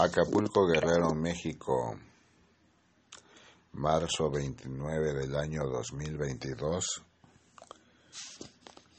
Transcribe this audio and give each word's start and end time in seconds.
Acapulco 0.00 0.64
Guerrero, 0.64 1.12
México, 1.12 1.98
marzo 3.72 4.30
29 4.30 5.12
del 5.12 5.34
año 5.34 5.64
2022. 5.66 7.02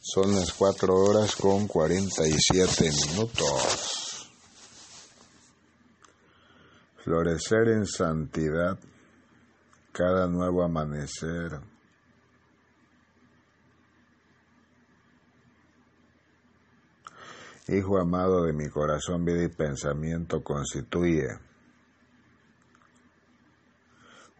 Son 0.02 0.36
las 0.36 0.52
4 0.52 0.94
horas 0.94 1.38
con 1.38 1.68
47 1.68 2.92
minutos. 3.08 4.30
Florecer 6.98 7.70
en 7.70 7.86
santidad 7.86 8.78
cada 9.94 10.28
nuevo 10.28 10.64
amanecer. 10.64 11.62
Hijo 17.72 18.00
amado 18.00 18.46
de 18.46 18.54
mi 18.54 18.68
corazón, 18.68 19.24
vida 19.26 19.44
y 19.44 19.48
pensamiento, 19.48 20.44
constituye 20.44 21.28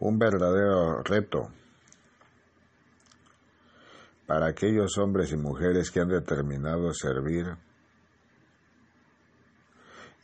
un 0.00 0.18
verdadero 0.18 1.00
reto 1.04 1.52
para 4.26 4.48
aquellos 4.48 4.98
hombres 4.98 5.30
y 5.30 5.36
mujeres 5.36 5.92
que 5.92 6.00
han 6.00 6.08
determinado 6.08 6.92
servir 6.92 7.46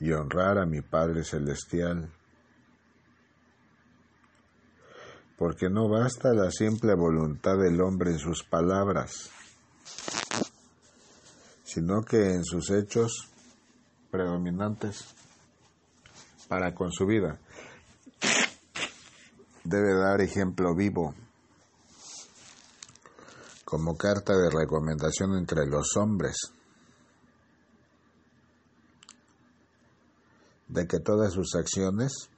y 0.01 0.11
honrar 0.11 0.59
a 0.59 0.67
mi 0.67 0.81
Padre 0.81 1.23
Celestial. 1.23 2.11
Porque 5.39 5.71
no 5.71 5.89
basta 5.89 6.35
la 6.35 6.51
simple 6.51 6.97
voluntad 6.97 7.57
del 7.57 7.81
hombre 7.81 8.11
en 8.11 8.19
sus 8.19 8.43
palabras 8.43 9.31
sino 11.77 12.01
que 12.01 12.33
en 12.33 12.43
sus 12.43 12.71
hechos 12.71 13.29
predominantes 14.11 15.15
para 16.49 16.75
con 16.75 16.91
su 16.91 17.05
vida. 17.05 17.39
Debe 19.63 19.95
dar 19.95 20.23
ejemplo 20.23 20.75
vivo 20.75 21.15
como 23.67 23.95
carta 23.95 24.33
de 24.33 24.49
recomendación 24.49 25.37
entre 25.37 25.67
los 25.67 25.95
hombres 25.99 26.51
de 30.69 30.87
que 30.87 30.99
todas 31.01 31.35
sus 31.35 31.55
acciones 31.57 32.31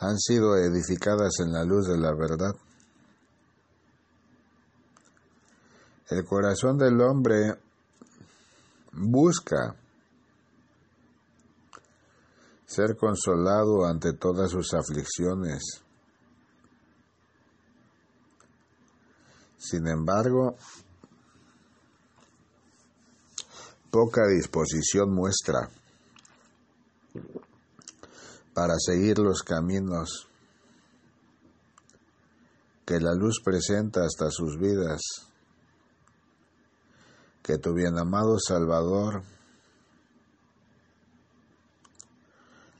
han 0.00 0.18
sido 0.18 0.56
edificadas 0.56 1.38
en 1.38 1.52
la 1.52 1.62
luz 1.62 1.86
de 1.86 1.96
la 1.96 2.12
verdad 2.12 2.56
El 6.12 6.26
corazón 6.26 6.76
del 6.76 7.00
hombre 7.00 7.54
busca 8.92 9.74
ser 12.66 12.98
consolado 12.98 13.86
ante 13.86 14.12
todas 14.12 14.50
sus 14.50 14.74
aflicciones. 14.74 15.62
Sin 19.56 19.86
embargo, 19.88 20.54
poca 23.90 24.26
disposición 24.26 25.14
muestra 25.14 25.70
para 28.52 28.74
seguir 28.78 29.18
los 29.18 29.42
caminos 29.42 30.28
que 32.84 33.00
la 33.00 33.14
luz 33.14 33.40
presenta 33.42 34.04
hasta 34.04 34.30
sus 34.30 34.58
vidas 34.58 35.31
que 37.42 37.58
tu 37.58 37.74
bien 37.74 37.98
amado 37.98 38.38
Salvador 38.38 39.22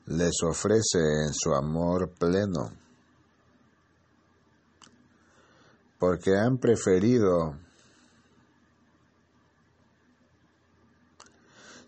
les 0.06 0.42
ofrece 0.42 0.98
en 0.98 1.32
su 1.32 1.54
amor 1.54 2.12
pleno, 2.18 2.70
porque 5.98 6.36
han 6.36 6.58
preferido 6.58 7.56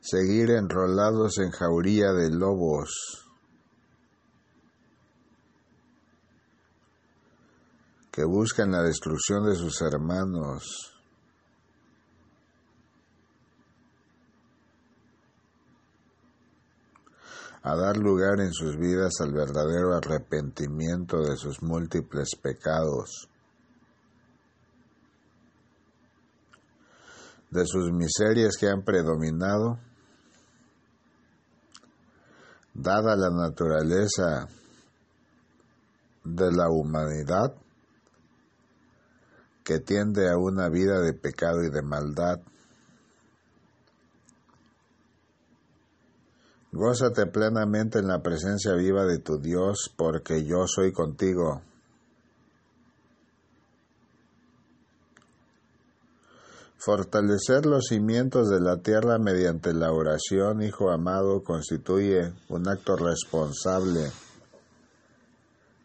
seguir 0.01 0.51
enrolados 0.51 1.39
en 1.39 1.51
jauría 1.51 2.13
de 2.13 2.31
lobos, 2.31 3.25
que 8.11 8.25
buscan 8.25 8.71
la 8.71 8.83
destrucción 8.83 9.45
de 9.45 9.57
sus 9.57 9.83
hermanos, 9.83 10.94
a 17.67 17.75
dar 17.77 17.97
lugar 17.97 18.41
en 18.41 18.53
sus 18.53 18.77
vidas 18.77 19.15
al 19.23 19.33
verdadero 19.33 19.95
arrepentimiento 19.95 21.23
de 21.23 21.35
sus 21.39 21.63
múltiples 21.63 22.37
pecados, 22.37 23.31
de 27.51 27.65
sus 27.65 27.91
miserias 27.91 28.59
que 28.61 28.69
han 28.69 28.83
predominado, 28.85 29.79
dada 32.75 33.17
la 33.17 33.31
naturaleza 33.31 34.47
de 36.23 36.53
la 36.53 36.69
humanidad 36.69 37.55
que 39.65 39.79
tiende 39.81 40.29
a 40.29 40.37
una 40.37 40.69
vida 40.69 41.01
de 41.01 41.15
pecado 41.15 41.63
y 41.63 41.71
de 41.71 41.81
maldad. 41.81 42.41
Gózate 46.77 47.27
plenamente 47.27 48.01
en 48.01 48.09
la 48.09 48.21
presencia 48.21 48.73
viva 48.73 49.05
de 49.05 49.21
tu 49.21 49.39
Dios, 49.39 49.95
porque 49.97 50.45
yo 50.45 50.67
soy 50.67 50.91
contigo. 50.91 51.63
Fortalecer 56.77 57.65
los 57.65 57.87
cimientos 57.87 58.51
de 58.51 58.61
la 58.61 58.79
tierra 58.79 59.19
mediante 59.21 59.73
la 59.73 59.93
oración, 59.93 60.63
Hijo 60.63 60.91
amado, 60.91 61.45
constituye 61.45 62.33
un 62.49 62.69
acto 62.69 62.97
responsable 62.97 64.11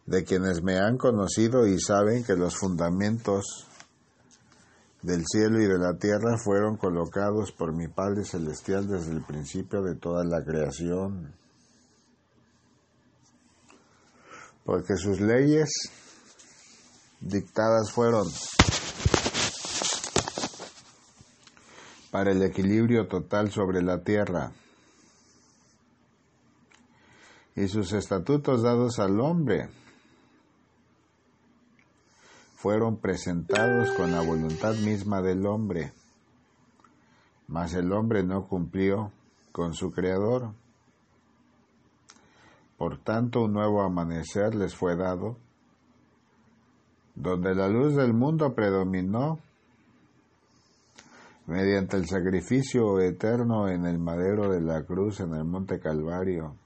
de 0.08 0.24
quienes 0.24 0.64
me 0.64 0.80
han 0.80 0.98
conocido 0.98 1.68
y 1.68 1.80
saben 1.80 2.24
que 2.24 2.34
los 2.34 2.56
fundamentos 2.56 3.69
del 5.02 5.24
cielo 5.26 5.62
y 5.62 5.68
de 5.68 5.78
la 5.78 5.98
tierra 5.98 6.38
fueron 6.38 6.76
colocados 6.76 7.52
por 7.52 7.74
mi 7.74 7.88
Padre 7.88 8.26
Celestial 8.26 8.88
desde 8.88 9.12
el 9.12 9.24
principio 9.24 9.82
de 9.82 9.96
toda 9.96 10.24
la 10.26 10.44
creación. 10.44 11.34
Porque 14.66 14.96
sus 14.98 15.22
leyes 15.22 15.70
dictadas 17.22 17.92
fueron 17.92 18.28
para 22.12 22.32
el 22.32 22.44
equilibrio 22.44 23.08
total 23.08 23.52
sobre 23.52 23.82
la 23.82 24.04
tierra 24.04 24.52
y 27.56 27.68
sus 27.68 27.94
estatutos 27.94 28.64
dados 28.64 29.00
al 29.00 29.20
hombre 29.20 29.70
fueron 32.60 32.98
presentados 32.98 33.90
con 33.92 34.12
la 34.12 34.22
voluntad 34.22 34.76
misma 34.76 35.22
del 35.22 35.46
hombre, 35.46 35.94
mas 37.48 37.74
el 37.74 37.94
hombre 37.94 38.22
no 38.22 38.50
cumplió 38.50 39.14
con 39.54 39.74
su 39.74 39.92
Creador. 39.92 40.52
Por 42.78 43.02
tanto, 43.02 43.44
un 43.44 43.54
nuevo 43.54 43.82
amanecer 43.82 44.56
les 44.56 44.76
fue 44.76 44.98
dado, 44.98 45.38
donde 47.16 47.56
la 47.56 47.70
luz 47.70 47.96
del 47.96 48.14
mundo 48.14 48.54
predominó 48.54 49.40
mediante 51.46 51.96
el 51.96 52.08
sacrificio 52.08 53.00
eterno 53.00 53.70
en 53.70 53.86
el 53.86 54.00
madero 54.00 54.50
de 54.50 54.60
la 54.60 54.84
cruz 54.84 55.22
en 55.22 55.34
el 55.34 55.46
monte 55.46 55.80
Calvario, 55.80 56.58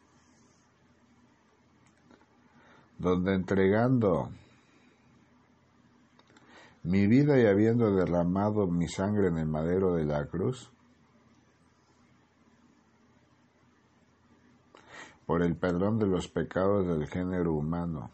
donde 2.98 3.36
entregando 3.36 4.32
mi 6.84 7.08
vida 7.08 7.40
y 7.40 7.46
habiendo 7.46 7.94
derramado 7.94 8.68
mi 8.68 8.88
sangre 8.88 9.28
en 9.28 9.38
el 9.38 9.48
madero 9.48 9.96
de 9.96 10.06
la 10.06 10.26
cruz, 10.28 10.72
por 15.26 15.42
el 15.42 15.56
perdón 15.56 15.98
de 16.00 16.08
los 16.08 16.28
pecados 16.28 16.86
del 16.86 17.08
género 17.08 17.54
humano, 17.54 18.12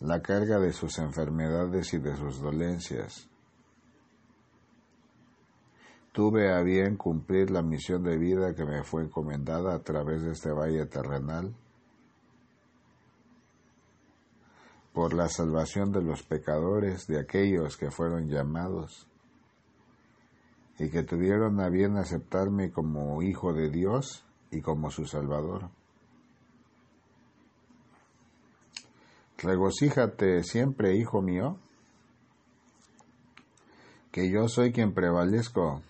la 0.00 0.20
carga 0.20 0.58
de 0.58 0.72
sus 0.72 0.98
enfermedades 0.98 1.94
y 1.94 1.98
de 1.98 2.16
sus 2.16 2.40
dolencias. 2.40 3.28
Tuve 6.12 6.52
a 6.52 6.62
bien 6.62 6.96
cumplir 6.96 7.50
la 7.50 7.62
misión 7.62 8.02
de 8.02 8.18
vida 8.18 8.54
que 8.54 8.64
me 8.64 8.82
fue 8.82 9.04
encomendada 9.04 9.74
a 9.74 9.82
través 9.82 10.22
de 10.22 10.32
este 10.32 10.50
valle 10.50 10.86
terrenal 10.86 11.54
por 14.98 15.14
la 15.14 15.28
salvación 15.28 15.92
de 15.92 16.02
los 16.02 16.24
pecadores, 16.24 17.06
de 17.06 17.20
aquellos 17.20 17.76
que 17.76 17.88
fueron 17.88 18.28
llamados 18.28 19.06
y 20.76 20.90
que 20.90 21.04
tuvieron 21.04 21.60
a 21.60 21.68
bien 21.68 21.96
aceptarme 21.96 22.72
como 22.72 23.22
hijo 23.22 23.52
de 23.52 23.70
Dios 23.70 24.24
y 24.50 24.60
como 24.60 24.90
su 24.90 25.06
Salvador. 25.06 25.70
Regocíjate 29.36 30.42
siempre, 30.42 30.96
hijo 30.96 31.22
mío, 31.22 31.60
que 34.10 34.28
yo 34.28 34.48
soy 34.48 34.72
quien 34.72 34.94
prevalezco 34.94 35.80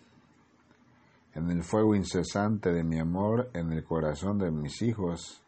en 1.33 1.51
el 1.51 1.63
fuego 1.63 1.95
incesante 1.95 2.75
de 2.75 2.85
mi 2.85 2.99
amor 2.99 3.49
en 3.55 3.73
el 3.73 3.85
corazón 3.85 4.37
de 4.37 4.51
mis 4.51 4.83
hijos, 4.83 5.43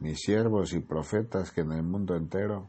mis 0.00 0.18
siervos 0.20 0.72
y 0.72 0.80
profetas 0.80 1.50
que 1.50 1.62
en 1.62 1.72
el 1.72 1.82
mundo 1.82 2.14
entero 2.14 2.68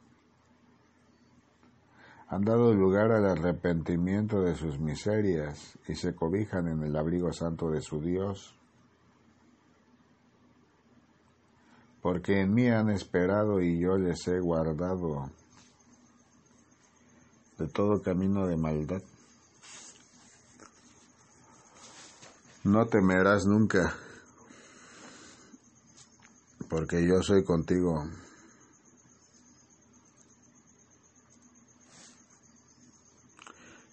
han 2.29 2.43
dado 2.43 2.73
lugar 2.73 3.11
al 3.11 3.25
arrepentimiento 3.25 4.41
de 4.41 4.55
sus 4.55 4.79
miserias 4.79 5.79
y 5.87 5.95
se 5.95 6.13
cobijan 6.13 6.67
en 6.67 6.83
el 6.83 6.95
abrigo 6.95 7.33
santo 7.33 7.71
de 7.71 7.81
su 7.81 7.99
Dios. 8.01 8.55
Porque 12.01 12.39
en 12.39 12.53
mí 12.53 12.67
han 12.69 12.89
esperado 12.91 13.61
y 13.61 13.79
yo 13.79 13.97
les 13.97 14.27
he 14.27 14.39
guardado 14.39 15.31
de 17.57 17.67
todo 17.67 18.01
camino 18.01 18.45
de 18.45 18.57
maldad. 18.57 19.01
No 22.63 22.85
temerás 22.85 23.45
nunca, 23.47 23.95
porque 26.69 27.06
yo 27.06 27.21
soy 27.24 27.44
contigo. 27.44 28.07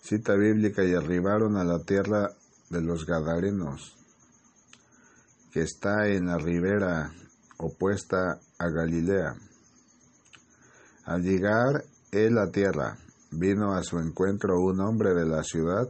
Cita 0.03 0.35
bíblica 0.35 0.85
y 0.85 0.95
arribaron 0.95 1.57
a 1.57 1.65
la 1.65 1.81
tierra 1.81 2.31
de 2.71 2.81
los 2.81 3.07
Gadarenos, 3.07 3.97
que 5.51 5.63
está 5.63 6.07
en 6.09 6.27
la 6.27 6.39
ribera 6.39 7.13
opuesta 7.57 8.39
a 8.59 8.69
Galilea. 8.69 9.35
Al 11.07 11.23
llegar 11.23 11.85
él 12.13 12.39
a 12.39 12.51
tierra, 12.51 12.99
vino 13.33 13.75
a 13.75 13.83
su 13.83 13.99
encuentro 13.99 14.61
un 14.61 14.81
hombre 14.81 15.15
de 15.15 15.27
la 15.27 15.43
ciudad, 15.43 15.89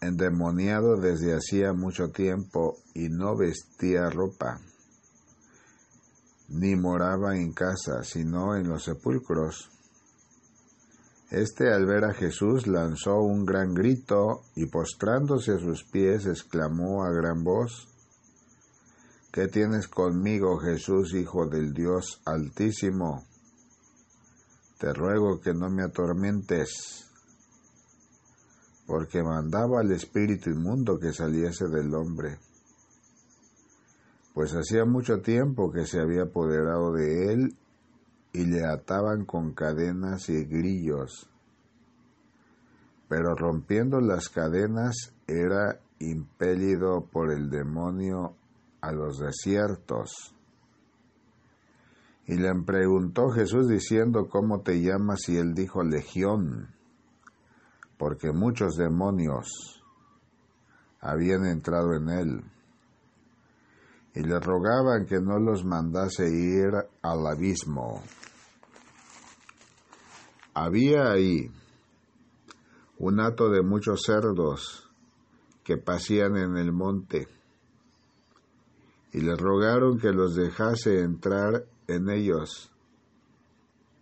endemoniado 0.00 0.96
desde 0.96 1.34
hacía 1.34 1.72
mucho 1.72 2.08
tiempo 2.08 2.78
y 2.94 3.08
no 3.08 3.36
vestía 3.36 4.08
ropa, 4.10 4.60
ni 6.50 6.76
moraba 6.76 7.36
en 7.36 7.52
casa, 7.52 8.02
sino 8.02 8.56
en 8.56 8.68
los 8.68 8.84
sepulcros. 8.84 9.70
Este 11.30 11.72
al 11.72 11.86
ver 11.86 12.04
a 12.04 12.12
Jesús 12.12 12.66
lanzó 12.66 13.20
un 13.22 13.46
gran 13.46 13.72
grito 13.72 14.42
y 14.56 14.66
postrándose 14.66 15.52
a 15.52 15.58
sus 15.58 15.84
pies 15.84 16.26
exclamó 16.26 17.04
a 17.04 17.10
gran 17.10 17.44
voz, 17.44 17.86
¿Qué 19.32 19.46
tienes 19.46 19.86
conmigo, 19.86 20.58
Jesús, 20.58 21.14
Hijo 21.14 21.46
del 21.46 21.72
Dios 21.72 22.20
Altísimo? 22.24 23.24
Te 24.76 24.92
ruego 24.92 25.40
que 25.40 25.54
no 25.54 25.70
me 25.70 25.84
atormentes, 25.84 27.06
porque 28.88 29.22
mandaba 29.22 29.82
al 29.82 29.92
espíritu 29.92 30.50
inmundo 30.50 30.98
que 30.98 31.12
saliese 31.12 31.68
del 31.68 31.94
hombre, 31.94 32.38
pues 34.34 34.52
hacía 34.54 34.84
mucho 34.84 35.20
tiempo 35.20 35.72
que 35.72 35.86
se 35.86 36.00
había 36.00 36.22
apoderado 36.22 36.92
de 36.92 37.32
él 37.32 37.56
y 38.32 38.46
le 38.46 38.64
ataban 38.64 39.24
con 39.24 39.52
cadenas 39.52 40.28
y 40.28 40.44
grillos. 40.44 41.28
Pero 43.08 43.34
rompiendo 43.34 44.00
las 44.00 44.28
cadenas 44.28 45.14
era 45.26 45.80
impelido 45.98 47.06
por 47.10 47.32
el 47.32 47.50
demonio 47.50 48.34
a 48.80 48.92
los 48.92 49.18
desiertos. 49.18 50.34
Y 52.26 52.36
le 52.36 52.50
preguntó 52.64 53.30
Jesús 53.30 53.68
diciendo, 53.68 54.28
¿cómo 54.28 54.60
te 54.60 54.80
llamas? 54.80 55.28
Y 55.28 55.36
él 55.36 55.52
dijo, 55.54 55.82
Legión, 55.82 56.68
porque 57.98 58.30
muchos 58.32 58.76
demonios 58.76 59.82
habían 61.00 61.44
entrado 61.46 61.94
en 61.94 62.08
él. 62.08 62.44
Y 64.14 64.22
le 64.22 64.40
rogaban 64.40 65.06
que 65.06 65.20
no 65.20 65.38
los 65.38 65.64
mandase 65.64 66.28
ir 66.28 66.72
al 67.02 67.26
abismo. 67.26 68.02
Había 70.54 71.12
ahí 71.12 71.50
un 72.98 73.20
hato 73.20 73.48
de 73.48 73.62
muchos 73.62 74.02
cerdos 74.02 74.90
que 75.64 75.78
pasían 75.78 76.36
en 76.36 76.56
el 76.56 76.72
monte, 76.72 77.28
y 79.12 79.20
le 79.20 79.36
rogaron 79.36 79.98
que 79.98 80.12
los 80.12 80.34
dejase 80.34 81.00
entrar 81.00 81.64
en 81.86 82.10
ellos, 82.10 82.70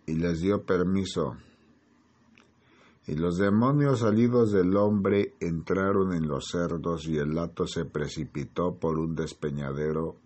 y 0.05 0.15
les 0.15 0.39
dio 0.39 0.65
permiso. 0.65 1.37
Y 3.09 3.15
los 3.15 3.37
demonios 3.39 4.01
salidos 4.01 4.51
del 4.51 4.77
hombre 4.77 5.33
entraron 5.39 6.13
en 6.13 6.27
los 6.27 6.45
cerdos, 6.51 7.07
y 7.07 7.17
el 7.17 7.35
hato 7.39 7.65
se 7.65 7.83
precipitó 7.85 8.75
por 8.75 8.99
un 8.99 9.15
despeñadero 9.15 10.17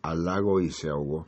al 0.00 0.24
lago 0.24 0.60
y 0.60 0.70
se 0.70 0.88
ahogó. 0.88 1.26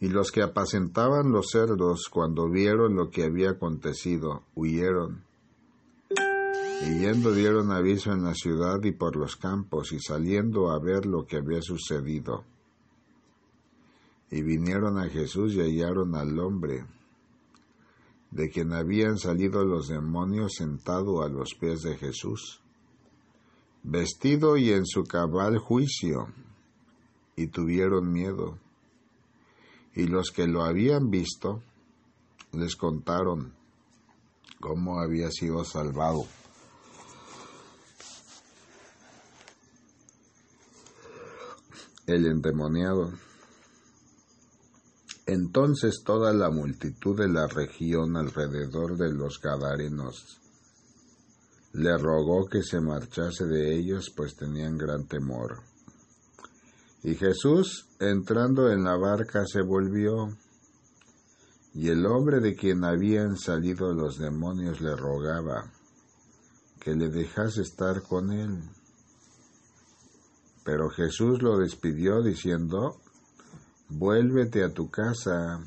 Y 0.00 0.08
los 0.08 0.32
que 0.32 0.42
apacentaban 0.42 1.32
los 1.32 1.50
cerdos, 1.50 2.08
cuando 2.10 2.48
vieron 2.48 2.96
lo 2.96 3.10
que 3.10 3.24
había 3.24 3.50
acontecido, 3.50 4.44
huyeron. 4.54 5.22
Y 6.80 7.00
yendo 7.00 7.30
dieron 7.32 7.72
aviso 7.72 8.10
en 8.12 8.24
la 8.24 8.32
ciudad 8.32 8.82
y 8.84 8.92
por 8.92 9.16
los 9.16 9.36
campos, 9.36 9.92
y 9.92 10.00
saliendo 10.00 10.70
a 10.70 10.78
ver 10.78 11.04
lo 11.04 11.26
que 11.26 11.36
había 11.36 11.60
sucedido. 11.60 12.46
Y 14.30 14.42
vinieron 14.42 14.98
a 14.98 15.08
Jesús 15.08 15.54
y 15.54 15.60
hallaron 15.60 16.14
al 16.14 16.38
hombre, 16.38 16.84
de 18.30 18.50
quien 18.50 18.72
habían 18.72 19.18
salido 19.18 19.64
los 19.64 19.88
demonios 19.88 20.54
sentado 20.56 21.22
a 21.22 21.28
los 21.28 21.54
pies 21.54 21.80
de 21.80 21.96
Jesús, 21.96 22.60
vestido 23.82 24.56
y 24.56 24.72
en 24.72 24.84
su 24.84 25.04
cabal 25.04 25.58
juicio, 25.58 26.28
y 27.36 27.46
tuvieron 27.46 28.12
miedo 28.12 28.58
y 29.98 30.06
los 30.06 30.30
que 30.30 30.46
lo 30.46 30.62
habían 30.62 31.10
visto 31.10 31.60
les 32.52 32.76
contaron 32.76 33.52
cómo 34.60 35.00
había 35.00 35.28
sido 35.32 35.64
salvado. 35.64 36.24
El 42.06 42.26
endemoniado. 42.26 43.12
Entonces 45.28 46.02
toda 46.06 46.32
la 46.32 46.48
multitud 46.48 47.14
de 47.14 47.28
la 47.28 47.46
región 47.46 48.16
alrededor 48.16 48.96
de 48.96 49.12
los 49.12 49.38
Gadarenos 49.42 50.40
le 51.74 51.98
rogó 51.98 52.46
que 52.46 52.62
se 52.62 52.80
marchase 52.80 53.44
de 53.44 53.76
ellos, 53.76 54.10
pues 54.16 54.34
tenían 54.36 54.78
gran 54.78 55.06
temor. 55.06 55.58
Y 57.02 57.14
Jesús, 57.14 57.88
entrando 58.00 58.72
en 58.72 58.84
la 58.84 58.96
barca, 58.96 59.44
se 59.44 59.60
volvió, 59.60 60.34
y 61.74 61.88
el 61.88 62.06
hombre 62.06 62.40
de 62.40 62.54
quien 62.54 62.82
habían 62.82 63.36
salido 63.36 63.92
los 63.92 64.16
demonios 64.16 64.80
le 64.80 64.96
rogaba 64.96 65.70
que 66.80 66.94
le 66.94 67.10
dejase 67.10 67.60
estar 67.60 68.00
con 68.00 68.32
él. 68.32 68.62
Pero 70.64 70.88
Jesús 70.88 71.42
lo 71.42 71.58
despidió 71.58 72.22
diciendo, 72.22 73.02
vuélvete 73.88 74.64
a 74.64 74.72
tu 74.72 74.90
casa 74.90 75.60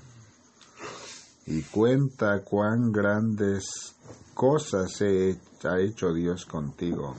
y 1.46 1.63
cuenta 1.63 2.44
cuán 2.44 2.92
grandes 2.92 3.96
cosas 4.34 5.01
ha 5.01 5.80
hecho 5.80 6.13
Dios 6.13 6.46
contigo. 6.46 7.16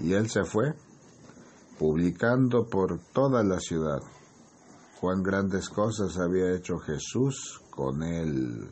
Y 0.00 0.14
él 0.14 0.28
se 0.28 0.44
fue 0.44 0.74
publicando 1.78 2.66
por 2.68 3.00
toda 3.12 3.42
la 3.42 3.58
ciudad 3.58 4.00
cuán 5.00 5.22
grandes 5.22 5.70
cosas 5.70 6.18
había 6.18 6.54
hecho 6.54 6.78
Jesús 6.78 7.62
con 7.70 8.02
él. 8.02 8.68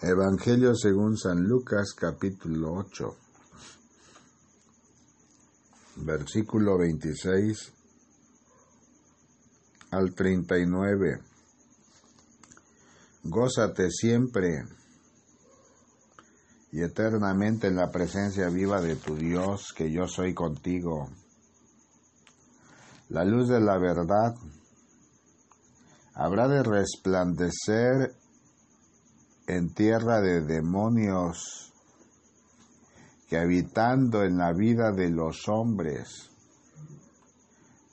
Evangelio 0.00 0.74
según 0.74 1.16
San 1.16 1.44
Lucas 1.44 1.94
capítulo 1.94 2.72
8, 2.74 3.21
versículo 5.96 6.78
26 6.78 7.72
al 9.90 10.14
39. 10.14 11.20
Gózate 13.24 13.90
siempre 13.90 14.64
y 16.72 16.82
eternamente 16.82 17.66
en 17.66 17.76
la 17.76 17.90
presencia 17.90 18.48
viva 18.48 18.80
de 18.80 18.96
tu 18.96 19.14
Dios, 19.14 19.72
que 19.76 19.92
yo 19.92 20.08
soy 20.08 20.32
contigo. 20.32 21.10
La 23.10 23.24
luz 23.24 23.48
de 23.48 23.60
la 23.60 23.78
verdad 23.78 24.34
habrá 26.14 26.48
de 26.48 26.62
resplandecer 26.62 28.14
en 29.46 29.74
tierra 29.74 30.22
de 30.22 30.40
demonios 30.40 31.71
que 33.32 33.38
habitando 33.38 34.24
en 34.24 34.36
la 34.36 34.52
vida 34.52 34.92
de 34.92 35.08
los 35.08 35.48
hombres 35.48 36.30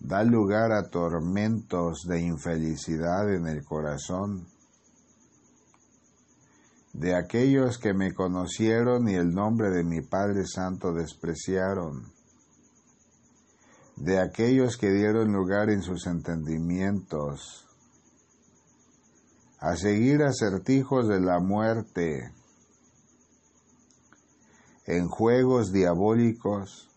da 0.01 0.21
lugar 0.21 0.73
a 0.73 0.89
tormentos 0.89 2.05
de 2.09 2.19
infelicidad 2.19 3.33
en 3.33 3.47
el 3.47 3.63
corazón. 3.63 4.47
De 6.91 7.15
aquellos 7.15 7.77
que 7.77 7.93
me 7.93 8.13
conocieron 8.13 9.07
y 9.07 9.15
el 9.15 9.33
nombre 9.33 9.69
de 9.69 9.85
mi 9.85 10.01
Padre 10.01 10.43
Santo 10.45 10.91
despreciaron, 10.91 12.11
de 13.95 14.19
aquellos 14.19 14.75
que 14.75 14.91
dieron 14.91 15.31
lugar 15.31 15.69
en 15.69 15.81
sus 15.81 16.05
entendimientos. 16.05 17.65
A 19.61 19.77
seguir 19.77 20.21
acertijos 20.21 21.07
de 21.07 21.21
la 21.21 21.39
muerte 21.39 22.33
en 24.89 25.07
juegos 25.07 25.71
diabólicos 25.71 26.89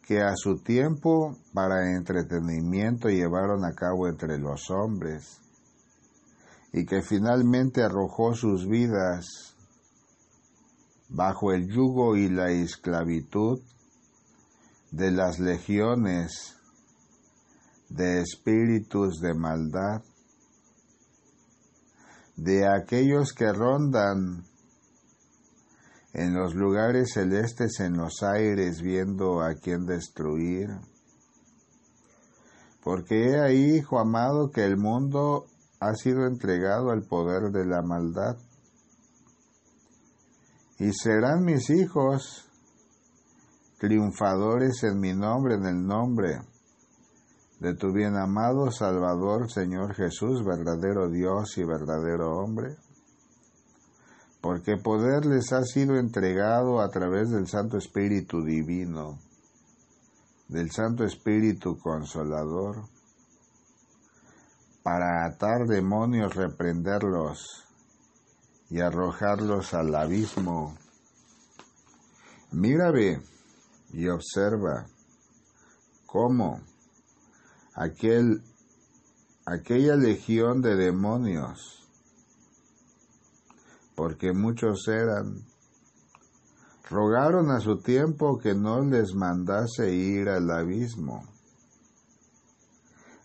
que 0.00 0.22
a 0.22 0.34
su 0.34 0.60
tiempo 0.60 1.36
para 1.52 1.94
entretenimiento 1.94 3.10
llevaron 3.10 3.62
a 3.66 3.74
cabo 3.74 4.08
entre 4.08 4.38
los 4.38 4.70
hombres 4.70 5.42
y 6.72 6.86
que 6.86 7.02
finalmente 7.02 7.82
arrojó 7.82 8.34
sus 8.34 8.66
vidas 8.66 9.54
bajo 11.10 11.52
el 11.52 11.68
yugo 11.68 12.16
y 12.16 12.30
la 12.30 12.50
esclavitud 12.50 13.60
de 14.90 15.10
las 15.10 15.38
legiones 15.38 16.56
de 17.90 18.22
espíritus 18.22 19.20
de 19.20 19.34
maldad, 19.34 20.02
de 22.36 22.66
aquellos 22.66 23.34
que 23.34 23.52
rondan 23.52 24.46
en 26.18 26.32
los 26.32 26.54
lugares 26.54 27.12
celestes 27.12 27.78
en 27.80 27.98
los 27.98 28.22
aires 28.22 28.80
viendo 28.80 29.42
a 29.42 29.54
quien 29.54 29.84
destruir. 29.84 30.70
Porque 32.82 33.26
he 33.26 33.40
ahí, 33.40 33.76
hijo 33.76 33.98
amado, 33.98 34.50
que 34.50 34.64
el 34.64 34.78
mundo 34.78 35.44
ha 35.78 35.94
sido 35.94 36.26
entregado 36.26 36.90
al 36.90 37.02
poder 37.02 37.52
de 37.52 37.66
la 37.66 37.82
maldad. 37.82 38.38
Y 40.78 40.90
serán 40.92 41.44
mis 41.44 41.68
hijos 41.68 42.48
triunfadores 43.78 44.84
en 44.84 44.98
mi 44.98 45.12
nombre, 45.12 45.56
en 45.56 45.66
el 45.66 45.86
nombre 45.86 46.40
de 47.60 47.74
tu 47.74 47.92
bien 47.92 48.16
amado 48.16 48.70
Salvador, 48.70 49.50
Señor 49.50 49.94
Jesús, 49.94 50.42
verdadero 50.42 51.10
Dios 51.10 51.58
y 51.58 51.64
verdadero 51.64 52.38
hombre, 52.38 52.76
porque 54.46 54.76
poder 54.76 55.26
les 55.26 55.52
ha 55.52 55.64
sido 55.64 55.96
entregado 55.96 56.80
a 56.80 56.88
través 56.88 57.30
del 57.30 57.48
Santo 57.48 57.78
Espíritu 57.78 58.44
Divino, 58.44 59.18
del 60.46 60.70
Santo 60.70 61.02
Espíritu 61.02 61.76
Consolador, 61.80 62.84
para 64.84 65.26
atar 65.26 65.66
demonios, 65.66 66.36
reprenderlos 66.36 67.66
y 68.70 68.78
arrojarlos 68.78 69.74
al 69.74 69.92
abismo. 69.96 70.76
Mírame 72.52 73.20
y 73.94 74.06
observa 74.06 74.86
cómo 76.06 76.60
aquel, 77.74 78.44
aquella 79.44 79.96
legión 79.96 80.62
de 80.62 80.76
demonios, 80.76 81.85
porque 83.96 84.32
muchos 84.32 84.86
eran, 84.86 85.42
rogaron 86.88 87.50
a 87.50 87.58
su 87.58 87.78
tiempo 87.78 88.38
que 88.38 88.54
no 88.54 88.82
les 88.82 89.14
mandase 89.14 89.92
ir 89.92 90.28
al 90.28 90.48
abismo 90.50 91.24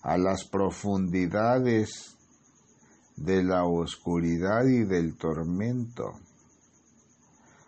a 0.01 0.18
las 0.18 0.46
profundidades 0.46 2.18
de 3.16 3.44
la 3.44 3.66
oscuridad 3.66 4.66
y 4.66 4.84
del 4.84 5.16
tormento, 5.16 6.13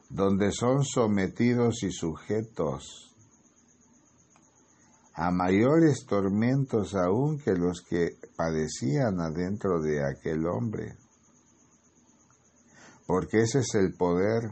donde 0.09 0.51
son 0.51 0.83
sometidos 0.83 1.83
y 1.83 1.91
sujetos 1.91 3.13
a 5.15 5.29
mayores 5.29 6.05
tormentos 6.07 6.95
aún 6.95 7.37
que 7.37 7.53
los 7.53 7.81
que 7.81 8.17
padecían 8.35 9.21
adentro 9.21 9.79
de 9.79 10.03
aquel 10.03 10.47
hombre, 10.47 10.97
porque 13.05 13.41
ese 13.41 13.59
es 13.59 13.75
el 13.75 13.93
poder 13.93 14.51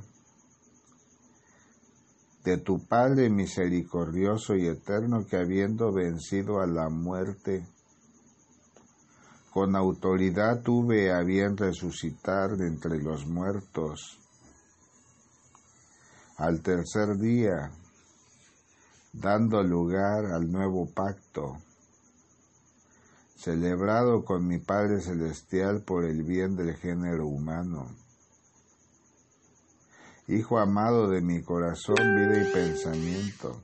de 2.44 2.58
tu 2.58 2.86
Padre 2.86 3.30
misericordioso 3.30 4.56
y 4.56 4.68
eterno 4.68 5.26
que 5.30 5.38
habiendo 5.38 5.94
vencido 5.94 6.60
a 6.60 6.66
la 6.66 6.90
muerte, 6.90 7.66
con 9.52 9.76
autoridad 9.76 10.62
tuve 10.64 11.12
a 11.12 11.22
bien 11.22 11.56
resucitar 11.56 12.58
de 12.58 12.68
entre 12.68 12.98
los 13.02 13.28
muertos. 13.28 14.18
Al 16.38 16.62
tercer 16.62 17.18
día, 17.18 17.72
dando 19.14 19.62
lugar 19.62 20.26
al 20.34 20.52
nuevo 20.52 20.90
pacto, 20.92 21.58
celebrado 23.36 24.24
con 24.24 24.48
mi 24.48 24.58
Padre 24.58 25.02
Celestial 25.02 25.84
por 25.84 26.06
el 26.06 26.24
bien 26.24 26.56
del 26.56 26.76
género 26.76 27.28
humano 27.28 27.88
Hijo 30.32 30.60
amado 30.60 31.10
de 31.10 31.20
mi 31.20 31.44
corazón, 31.44 31.98
vida 31.98 32.42
y 32.42 32.54
pensamiento. 32.54 33.62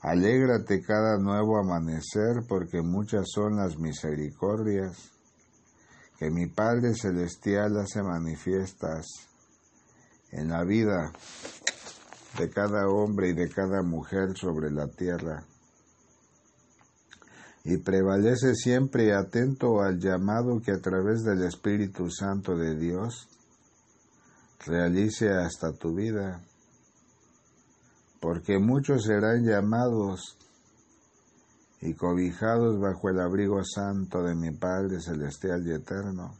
Alégrate 0.00 0.82
cada 0.82 1.18
nuevo 1.18 1.56
amanecer, 1.56 2.42
porque 2.48 2.82
muchas 2.82 3.26
son 3.32 3.54
las 3.54 3.78
misericordias 3.78 5.12
que 6.18 6.32
mi 6.32 6.48
Padre 6.48 6.94
Celestial 6.94 7.76
hace 7.76 8.02
manifiestas 8.02 9.06
en 10.32 10.48
la 10.48 10.64
vida 10.64 11.12
de 12.36 12.50
cada 12.50 12.88
hombre 12.88 13.28
y 13.28 13.32
de 13.32 13.48
cada 13.50 13.84
mujer 13.84 14.36
sobre 14.36 14.72
la 14.72 14.88
tierra. 14.88 15.44
Y 17.62 17.76
prevalece 17.76 18.56
siempre 18.56 19.14
atento 19.14 19.80
al 19.80 20.00
llamado 20.00 20.60
que 20.60 20.72
a 20.72 20.80
través 20.80 21.22
del 21.22 21.44
Espíritu 21.44 22.10
Santo 22.10 22.56
de 22.56 22.74
Dios 22.74 23.29
realice 24.66 25.30
hasta 25.30 25.72
tu 25.72 25.94
vida, 25.94 26.42
porque 28.20 28.58
muchos 28.58 29.04
serán 29.04 29.44
llamados 29.44 30.36
y 31.80 31.94
cobijados 31.94 32.78
bajo 32.78 33.08
el 33.08 33.20
abrigo 33.20 33.64
santo 33.64 34.22
de 34.22 34.34
mi 34.34 34.50
Padre 34.50 35.00
Celestial 35.00 35.66
y 35.66 35.72
Eterno, 35.72 36.36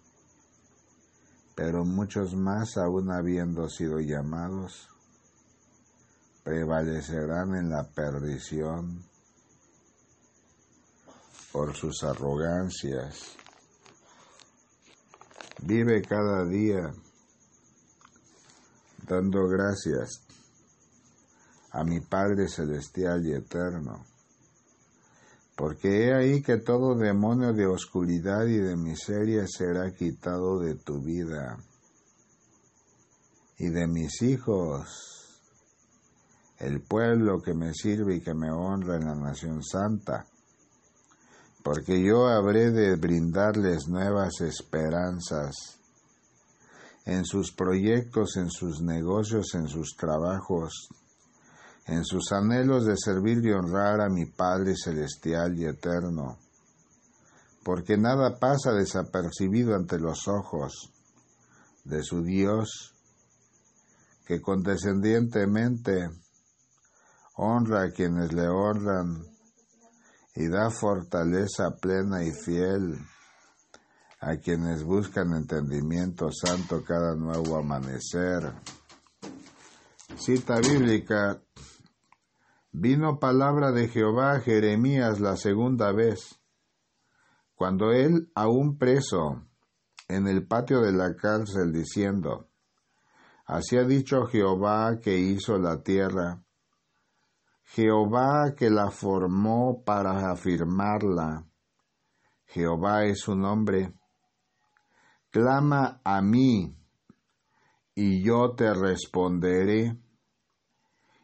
pero 1.55 1.85
muchos 1.85 2.35
más, 2.35 2.77
aún 2.77 3.11
habiendo 3.11 3.69
sido 3.69 4.01
llamados, 4.01 4.89
prevalecerán 6.45 7.55
en 7.55 7.71
la 7.71 7.85
perdición 7.85 9.03
por 11.53 11.75
sus 11.75 12.03
arrogancias. 12.03 13.37
Vive 15.63 16.03
cada 16.03 16.45
día 16.47 16.93
dando 19.11 19.49
gracias 19.49 20.23
a 21.73 21.83
mi 21.83 22.01
Padre 22.01 22.49
Celestial 22.49 23.27
y 23.27 23.33
Eterno, 23.33 24.05
porque 25.57 26.07
he 26.07 26.15
ahí 26.15 26.43
que 26.43 26.59
todo 26.59 26.95
demonio 26.95 27.53
de 27.53 27.67
oscuridad 27.67 28.47
y 28.47 28.59
de 28.59 28.77
miseria 28.77 29.47
será 29.49 29.93
quitado 29.93 30.61
de 30.61 30.77
tu 30.77 31.03
vida. 31.03 31.59
Y 33.59 33.69
de 33.69 33.87
mis 33.89 34.23
hijos, 34.23 35.43
el 36.59 36.81
pueblo 36.81 37.43
que 37.43 37.53
me 37.53 37.75
sirve 37.75 38.17
y 38.17 38.21
que 38.21 38.33
me 38.33 38.51
honra 38.51 38.97
en 38.97 39.07
la 39.07 39.15
nación 39.15 39.63
santa, 39.63 40.25
porque 41.63 42.03
yo 42.03 42.27
habré 42.29 42.71
de 42.71 42.97
brindarles 42.97 43.89
nuevas 43.89 44.41
esperanzas 44.41 45.80
en 47.11 47.25
sus 47.25 47.51
proyectos, 47.51 48.37
en 48.37 48.49
sus 48.51 48.81
negocios, 48.83 49.57
en 49.57 49.67
sus 49.67 49.97
trabajos, 49.97 50.89
en 51.89 52.05
sus 52.05 52.31
anhelos 52.31 52.87
de 52.87 52.95
servir 52.97 53.45
y 53.45 53.51
honrar 53.51 54.01
a 54.01 54.09
mi 54.09 54.27
Padre 54.27 54.75
Celestial 54.77 55.59
y 55.59 55.65
Eterno, 55.65 56.39
porque 57.65 57.97
nada 57.97 58.39
pasa 58.39 58.73
desapercibido 58.73 59.75
ante 59.75 59.99
los 59.99 60.29
ojos 60.29 60.93
de 61.83 62.05
su 62.05 62.23
Dios, 62.23 62.95
que 64.25 64.41
condescendientemente 64.41 66.11
honra 67.35 67.87
a 67.87 67.91
quienes 67.91 68.33
le 68.33 68.47
honran 68.47 69.25
y 70.37 70.47
da 70.47 70.71
fortaleza 70.71 71.71
plena 71.81 72.23
y 72.23 72.31
fiel 72.31 73.01
a 74.21 74.37
quienes 74.37 74.85
buscan 74.85 75.33
entendimiento 75.33 76.31
santo 76.31 76.85
cada 76.85 77.17
nuevo 77.17 77.57
amanecer. 77.57 78.53
Cita 80.17 80.61
bíblica. 80.61 81.41
Vino 82.71 83.19
palabra 83.19 83.73
de 83.73 83.89
Jehová 83.89 84.35
a 84.35 84.41
Jeremías 84.41 85.21
la 85.21 85.37
segunda 85.37 85.91
vez, 85.93 86.39
cuando 87.55 87.93
él, 87.93 88.31
aún 88.35 88.79
preso, 88.79 89.43
en 90.07 90.29
el 90.29 90.47
patio 90.47 90.81
de 90.81 90.93
la 90.93 91.17
cárcel, 91.17 91.73
diciendo, 91.73 92.49
Así 93.47 93.77
ha 93.77 93.85
dicho 93.85 94.27
Jehová 94.27 95.01
que 95.03 95.19
hizo 95.19 95.59
la 95.59 95.83
tierra, 95.83 96.45
Jehová 97.65 98.55
que 98.55 98.71
la 98.71 98.91
formó 98.91 99.83
para 99.83 100.31
afirmarla, 100.31 101.47
Jehová 102.45 103.05
es 103.05 103.21
su 103.21 103.35
nombre. 103.35 103.95
Clama 105.31 106.01
a 106.05 106.21
mí, 106.21 106.77
y 107.95 108.23
yo 108.23 108.55
te 108.57 108.73
responderé, 108.75 109.97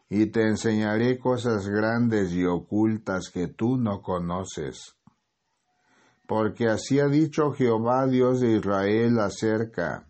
y 0.09 0.27
te 0.27 0.43
enseñaré 0.43 1.19
cosas 1.19 1.67
grandes 1.67 2.31
y 2.31 2.45
ocultas 2.45 3.29
que 3.29 3.47
tú 3.47 3.77
no 3.77 4.01
conoces. 4.01 4.95
Porque 6.25 6.67
así 6.67 6.99
ha 6.99 7.07
dicho 7.07 7.51
Jehová 7.51 8.07
Dios 8.07 8.39
de 8.39 8.57
Israel 8.57 9.19
acerca 9.19 10.07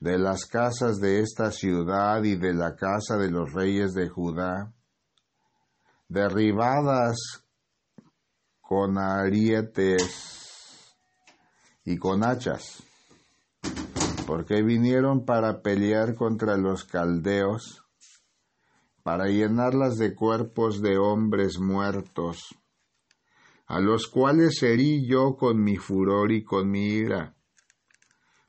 de 0.00 0.18
las 0.18 0.46
casas 0.46 1.00
de 1.00 1.20
esta 1.20 1.50
ciudad 1.50 2.22
y 2.22 2.36
de 2.36 2.54
la 2.54 2.76
casa 2.76 3.16
de 3.16 3.30
los 3.30 3.52
reyes 3.52 3.94
de 3.94 4.08
Judá, 4.08 4.72
derribadas 6.08 7.16
con 8.60 8.98
arietes 8.98 10.94
y 11.84 11.96
con 11.96 12.22
hachas, 12.22 12.82
porque 14.26 14.62
vinieron 14.62 15.24
para 15.24 15.62
pelear 15.62 16.14
contra 16.14 16.56
los 16.56 16.84
caldeos, 16.84 17.84
para 19.02 19.26
llenarlas 19.26 19.96
de 19.96 20.14
cuerpos 20.14 20.82
de 20.82 20.98
hombres 20.98 21.58
muertos, 21.58 22.54
a 23.66 23.80
los 23.80 24.06
cuales 24.06 24.62
herí 24.62 25.06
yo 25.08 25.36
con 25.36 25.62
mi 25.62 25.76
furor 25.76 26.32
y 26.32 26.44
con 26.44 26.70
mi 26.70 26.88
ira 26.88 27.34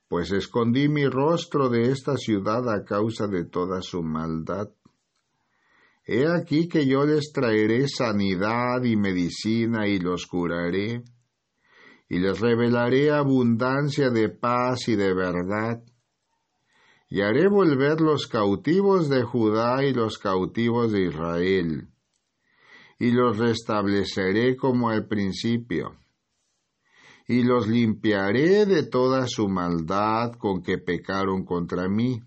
pues 0.09 0.31
escondí 0.31 0.89
mi 0.89 1.05
rostro 1.05 1.69
de 1.69 1.91
esta 1.91 2.17
ciudad 2.17 2.67
a 2.67 2.83
causa 2.83 3.27
de 3.27 3.45
toda 3.45 3.79
su 3.83 4.01
maldad. 4.01 4.67
He 6.03 6.27
aquí 6.27 6.67
que 6.67 6.87
yo 6.87 7.05
les 7.05 7.31
traeré 7.31 7.87
sanidad 7.87 8.83
y 8.83 8.95
medicina 8.97 9.87
y 9.87 9.99
los 9.99 10.25
curaré, 10.25 11.03
y 12.09 12.19
les 12.19 12.39
revelaré 12.39 13.11
abundancia 13.11 14.09
de 14.09 14.29
paz 14.29 14.87
y 14.87 14.95
de 14.95 15.13
verdad, 15.13 15.81
y 17.07 17.21
haré 17.21 17.47
volver 17.47 18.01
los 18.01 18.27
cautivos 18.27 19.09
de 19.09 19.23
Judá 19.23 19.83
y 19.85 19.93
los 19.93 20.17
cautivos 20.17 20.91
de 20.91 21.05
Israel, 21.05 21.87
y 22.99 23.11
los 23.11 23.37
restableceré 23.37 24.57
como 24.57 24.89
al 24.89 25.07
principio 25.07 25.95
y 27.29 27.43
los 27.43 27.67
limpiaré 27.67 28.65
de 28.65 28.81
toda 28.87 29.27
su 29.27 29.47
maldad 29.47 30.31
con 30.39 30.63
que 30.63 30.79
pecaron 30.79 31.45
contra 31.45 31.87
mí, 31.87 32.23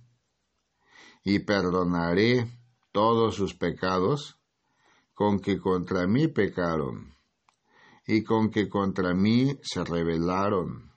y 1.25 1.41
perdonaré 1.41 2.47
todos 2.93 3.35
sus 3.35 3.53
pecados 3.53 4.39
con 5.13 5.41
que 5.41 5.59
contra 5.59 6.07
mí 6.07 6.29
pecaron, 6.29 7.17
y 8.07 8.23
con 8.25 8.51
que 8.51 8.69
contra 8.69 9.15
mí 9.15 9.57
se 9.63 9.85
rebelaron, 9.85 10.91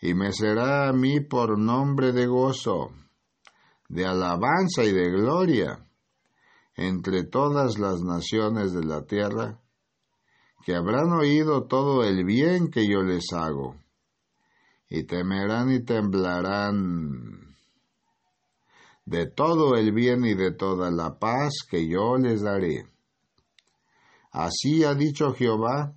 y 0.00 0.14
me 0.14 0.32
será 0.32 0.88
a 0.88 0.92
mí 0.92 1.20
por 1.20 1.58
nombre 1.58 2.12
de 2.12 2.26
gozo, 2.26 2.92
de 3.88 4.06
alabanza 4.06 4.84
y 4.84 4.92
de 4.92 5.10
gloria 5.10 5.86
entre 6.74 7.24
todas 7.24 7.78
las 7.78 8.00
naciones 8.00 8.72
de 8.72 8.84
la 8.84 9.04
tierra, 9.04 9.60
que 10.64 10.74
habrán 10.74 11.12
oído 11.12 11.66
todo 11.66 12.02
el 12.02 12.24
bien 12.24 12.70
que 12.70 12.88
yo 12.88 13.02
les 13.02 13.32
hago, 13.32 13.76
y 14.88 15.04
temerán 15.04 15.70
y 15.70 15.84
temblarán 15.84 17.56
de 19.04 19.26
todo 19.26 19.74
el 19.74 19.92
bien 19.92 20.24
y 20.24 20.34
de 20.34 20.52
toda 20.52 20.90
la 20.90 21.18
paz 21.18 21.52
que 21.68 21.88
yo 21.88 22.16
les 22.16 22.42
daré. 22.42 22.86
Así 24.30 24.84
ha 24.84 24.94
dicho 24.94 25.34
Jehová, 25.34 25.94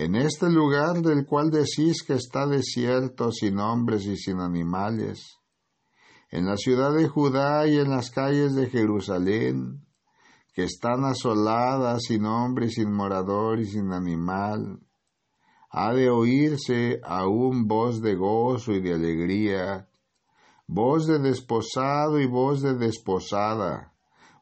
en 0.00 0.14
este 0.14 0.48
lugar 0.48 1.02
del 1.02 1.26
cual 1.26 1.50
decís 1.50 2.02
que 2.02 2.14
está 2.14 2.46
desierto 2.46 3.32
sin 3.32 3.58
hombres 3.58 4.06
y 4.06 4.16
sin 4.16 4.40
animales, 4.40 5.36
en 6.30 6.46
la 6.46 6.56
ciudad 6.56 6.94
de 6.94 7.06
Judá 7.06 7.66
y 7.66 7.76
en 7.76 7.90
las 7.90 8.10
calles 8.10 8.54
de 8.54 8.70
Jerusalén, 8.70 9.84
que 10.54 10.64
están 10.64 11.04
asoladas 11.04 12.04
sin 12.04 12.24
hombre, 12.24 12.70
sin 12.70 12.90
morador 12.90 13.60
y 13.60 13.66
sin 13.66 13.92
animal. 13.92 14.80
Ha 15.70 15.92
de 15.92 16.08
oírse 16.08 17.02
aún 17.04 17.68
voz 17.68 18.00
de 18.00 18.14
gozo 18.14 18.72
y 18.72 18.80
de 18.80 18.94
alegría, 18.94 19.86
voz 20.66 21.06
de 21.08 21.18
desposado 21.18 22.18
y 22.18 22.26
voz 22.26 22.62
de 22.62 22.74
desposada, 22.74 23.92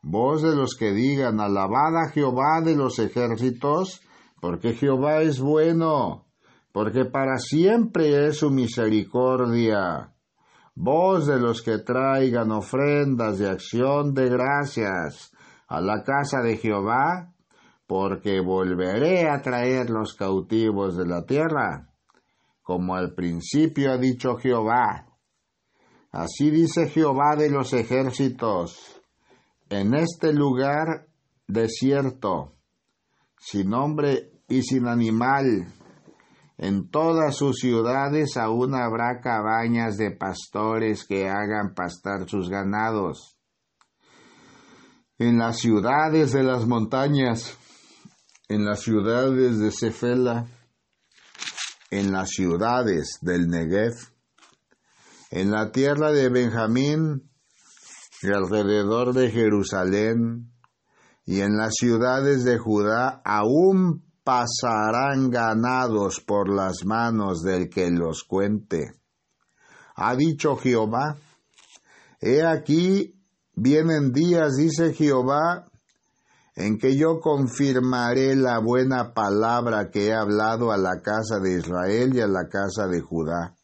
voz 0.03 0.41
de 0.43 0.55
los 0.55 0.77
que 0.77 0.93
digan, 0.93 1.41
alabad 1.41 1.97
a 1.97 2.11
Jehová 2.11 2.61
de 2.63 2.77
los 2.77 3.01
ejércitos, 3.01 4.03
porque 4.41 4.75
Jehová 4.75 5.23
es 5.23 5.41
bueno, 5.41 6.27
porque 6.73 7.05
para 7.05 7.39
siempre 7.39 8.27
es 8.27 8.39
su 8.39 8.51
misericordia. 8.51 10.15
Voz 10.75 11.27
de 11.27 11.41
los 11.41 11.63
que 11.63 11.79
traigan 11.79 12.53
ofrendas 12.53 13.39
de 13.39 13.49
acción 13.49 14.15
de 14.15 14.29
gracias, 14.29 15.33
a 15.67 15.81
la 15.81 16.03
casa 16.03 16.41
de 16.41 16.57
Jehová, 16.57 17.35
porque 17.87 18.41
volveré 18.41 19.29
a 19.29 19.43
traer 19.43 19.91
los 19.91 20.15
cautivos 20.15 20.97
de 20.97 21.07
la 21.07 21.25
tierra, 21.25 21.89
como 22.63 22.95
al 22.95 23.15
principio 23.15 23.93
ha 23.93 23.99
dicho 23.99 24.37
Jehová. 24.37 25.07
Así 26.13 26.51
dice 26.51 26.89
Jehová 26.89 27.35
de 27.37 27.51
los 27.51 27.73
ejércitos, 27.73 29.01
en 29.69 29.95
este 29.95 30.33
lugar 30.33 31.07
desierto, 31.47 32.58
sin 33.41 33.73
hombre 33.75 34.31
y 34.49 34.63
sin 34.63 34.87
animal, 34.87 35.67
en 36.59 36.91
todas 36.91 37.37
sus 37.37 37.57
ciudades 37.59 38.37
aún 38.37 38.75
habrá 38.75 39.21
cabañas 39.21 39.97
de 39.97 40.11
pastores 40.11 41.05
que 41.05 41.29
hagan 41.29 41.73
pastar 41.75 42.29
sus 42.29 42.51
ganados. 42.51 43.39
En 45.19 45.39
las 45.39 45.59
ciudades 45.59 46.33
de 46.33 46.43
las 46.43 46.67
montañas, 46.67 47.57
en 48.49 48.65
las 48.65 48.81
ciudades 48.81 49.59
de 49.59 49.71
Cefela, 49.71 50.47
en 51.91 52.13
las 52.13 52.31
ciudades 52.31 53.19
del 53.21 53.49
Negev, 53.49 53.95
en 55.31 55.51
la 55.53 55.71
tierra 55.71 56.11
de 56.11 56.29
Benjamín 56.29 57.31
y 58.23 58.33
alrededor 58.33 59.13
de 59.13 59.31
Jerusalén, 59.31 60.53
y 61.29 61.43
en 61.43 61.59
las 61.59 61.75
ciudades 61.75 62.43
de 62.43 62.57
Judá 62.57 63.21
aún 63.23 64.03
pasarán 64.25 65.29
ganados 65.29 66.21
por 66.21 66.49
las 66.49 66.87
manos 66.87 67.43
del 67.43 67.69
que 67.69 67.91
los 67.91 68.25
cuente. 68.25 68.93
Ha 69.95 70.17
dicho 70.17 70.57
Jehová, 70.57 71.19
He 72.21 72.45
aquí 72.45 73.15
Vienen 73.61 74.13
días, 74.13 74.55
dice 74.57 74.95
Jehová, 74.95 75.67
en 76.55 76.79
que 76.79 76.97
yo 76.97 77.19
confirmaré 77.19 78.37
la 78.37 78.61
buena 78.61 79.13
palabra 79.13 79.91
que 79.91 80.07
he 80.07 80.15
hablado 80.15 80.71
a 80.71 80.77
la 80.77 81.01
casa 81.03 81.41
de 81.41 81.59
Israel 81.59 82.15
y 82.15 82.21
a 82.21 82.29
la 82.29 82.49
casa 82.49 82.87
de 82.87 83.01
Judá. 83.01 83.57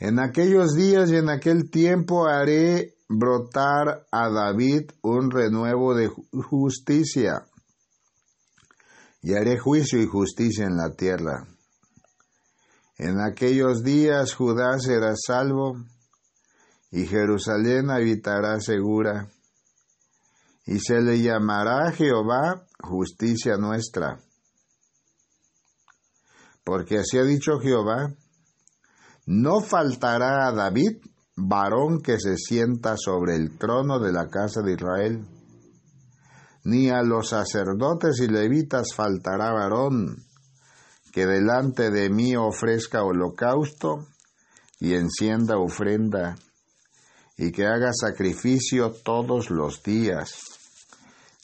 En 0.00 0.18
aquellos 0.18 0.74
días 0.74 1.10
y 1.10 1.16
en 1.16 1.28
aquel 1.28 1.70
tiempo 1.70 2.26
haré 2.26 2.97
brotar 3.08 4.06
a 4.12 4.28
David 4.28 4.90
un 5.02 5.30
renuevo 5.30 5.94
de 5.94 6.08
justicia 6.08 7.46
y 9.22 9.34
haré 9.34 9.58
juicio 9.58 10.00
y 10.00 10.06
justicia 10.06 10.66
en 10.66 10.76
la 10.76 10.94
tierra. 10.94 11.46
En 12.96 13.20
aquellos 13.20 13.82
días 13.82 14.34
Judá 14.34 14.78
será 14.78 15.14
salvo 15.16 15.76
y 16.90 17.06
Jerusalén 17.06 17.90
habitará 17.90 18.60
segura, 18.60 19.28
y 20.64 20.80
se 20.80 21.00
le 21.00 21.20
llamará 21.20 21.92
Jehová 21.92 22.66
justicia 22.80 23.56
nuestra. 23.56 24.18
Porque 26.64 26.98
así 26.98 27.18
ha 27.18 27.24
dicho 27.24 27.58
Jehová, 27.58 28.14
no 29.26 29.60
faltará 29.60 30.46
a 30.46 30.52
David 30.52 30.98
varón 31.38 32.00
que 32.00 32.18
se 32.18 32.36
sienta 32.36 32.96
sobre 32.96 33.36
el 33.36 33.56
trono 33.56 34.00
de 34.00 34.12
la 34.12 34.28
casa 34.28 34.60
de 34.62 34.72
Israel. 34.72 35.24
ni 36.64 36.90
a 36.90 37.02
los 37.02 37.30
sacerdotes 37.30 38.20
y 38.20 38.26
levitas 38.26 38.92
faltará 38.94 39.52
varón 39.52 40.16
que 41.12 41.24
delante 41.24 41.90
de 41.90 42.10
mí 42.10 42.36
ofrezca 42.36 43.02
holocausto 43.02 44.06
y 44.78 44.94
encienda 44.94 45.56
ofrenda 45.56 46.36
y 47.38 47.52
que 47.52 47.66
haga 47.66 47.92
sacrificio 47.92 48.92
todos 48.92 49.50
los 49.50 49.82
días. 49.82 50.42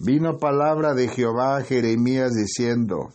Vino 0.00 0.38
palabra 0.38 0.92
de 0.92 1.08
Jehová 1.08 1.56
a 1.56 1.62
Jeremías 1.62 2.32
diciendo, 2.34 3.12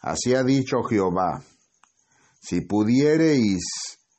Así 0.00 0.34
ha 0.34 0.44
dicho 0.44 0.82
Jehová, 0.82 1.42
si 2.40 2.60
pudiereis 2.60 3.64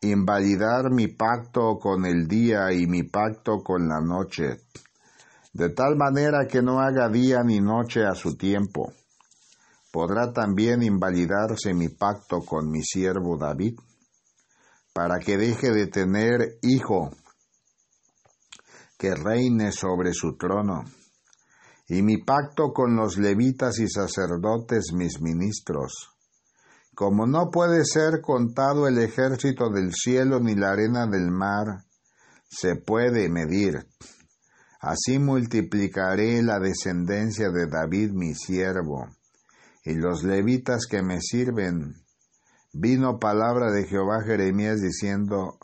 invalidar 0.02 0.90
mi 0.92 1.08
pacto 1.08 1.78
con 1.80 2.06
el 2.06 2.28
día 2.28 2.72
y 2.74 2.88
mi 2.88 3.04
pacto 3.04 3.62
con 3.64 3.88
la 3.88 4.02
noche, 4.02 4.62
de 5.54 5.70
tal 5.70 5.96
manera 5.96 6.48
que 6.48 6.62
no 6.62 6.80
haga 6.80 7.08
día 7.08 7.44
ni 7.44 7.60
noche 7.60 8.04
a 8.04 8.16
su 8.16 8.36
tiempo, 8.36 8.94
podrá 9.92 10.34
también 10.34 10.82
invalidarse 10.82 11.74
mi 11.74 11.90
pacto 11.90 12.40
con 12.40 12.72
mi 12.72 12.82
siervo 12.82 13.38
David, 13.38 13.78
para 14.94 15.20
que 15.20 15.38
deje 15.38 15.72
de 15.72 15.88
tener 15.88 16.58
hijo 16.64 17.12
que 18.98 19.14
reine 19.14 19.72
sobre 19.72 20.14
su 20.14 20.36
trono 20.36 20.84
y 21.88 22.02
mi 22.02 22.18
pacto 22.24 22.72
con 22.74 22.96
los 22.96 23.18
levitas 23.18 23.80
y 23.80 23.88
sacerdotes 23.88 24.94
mis 24.94 25.22
ministros. 25.22 26.10
Como 26.96 27.26
no 27.26 27.50
puede 27.52 27.84
ser 27.86 28.22
contado 28.22 28.88
el 28.88 28.98
ejército 28.98 29.70
del 29.70 29.94
cielo 29.94 30.40
ni 30.40 30.56
la 30.56 30.72
arena 30.72 31.08
del 31.08 31.32
mar, 31.32 31.86
se 32.50 32.76
puede 32.76 33.30
medir. 33.30 33.86
Así 34.80 35.20
multiplicaré 35.20 36.42
la 36.42 36.60
descendencia 36.60 37.50
de 37.50 37.68
David 37.68 38.12
mi 38.12 38.34
siervo, 38.34 39.08
y 39.84 39.94
los 39.94 40.24
levitas 40.24 40.86
que 40.90 41.02
me 41.02 41.22
sirven. 41.22 41.96
Vino 42.74 43.20
palabra 43.20 43.72
de 43.72 43.86
Jehová 43.86 44.24
Jeremías 44.26 44.82
diciendo, 44.82 45.58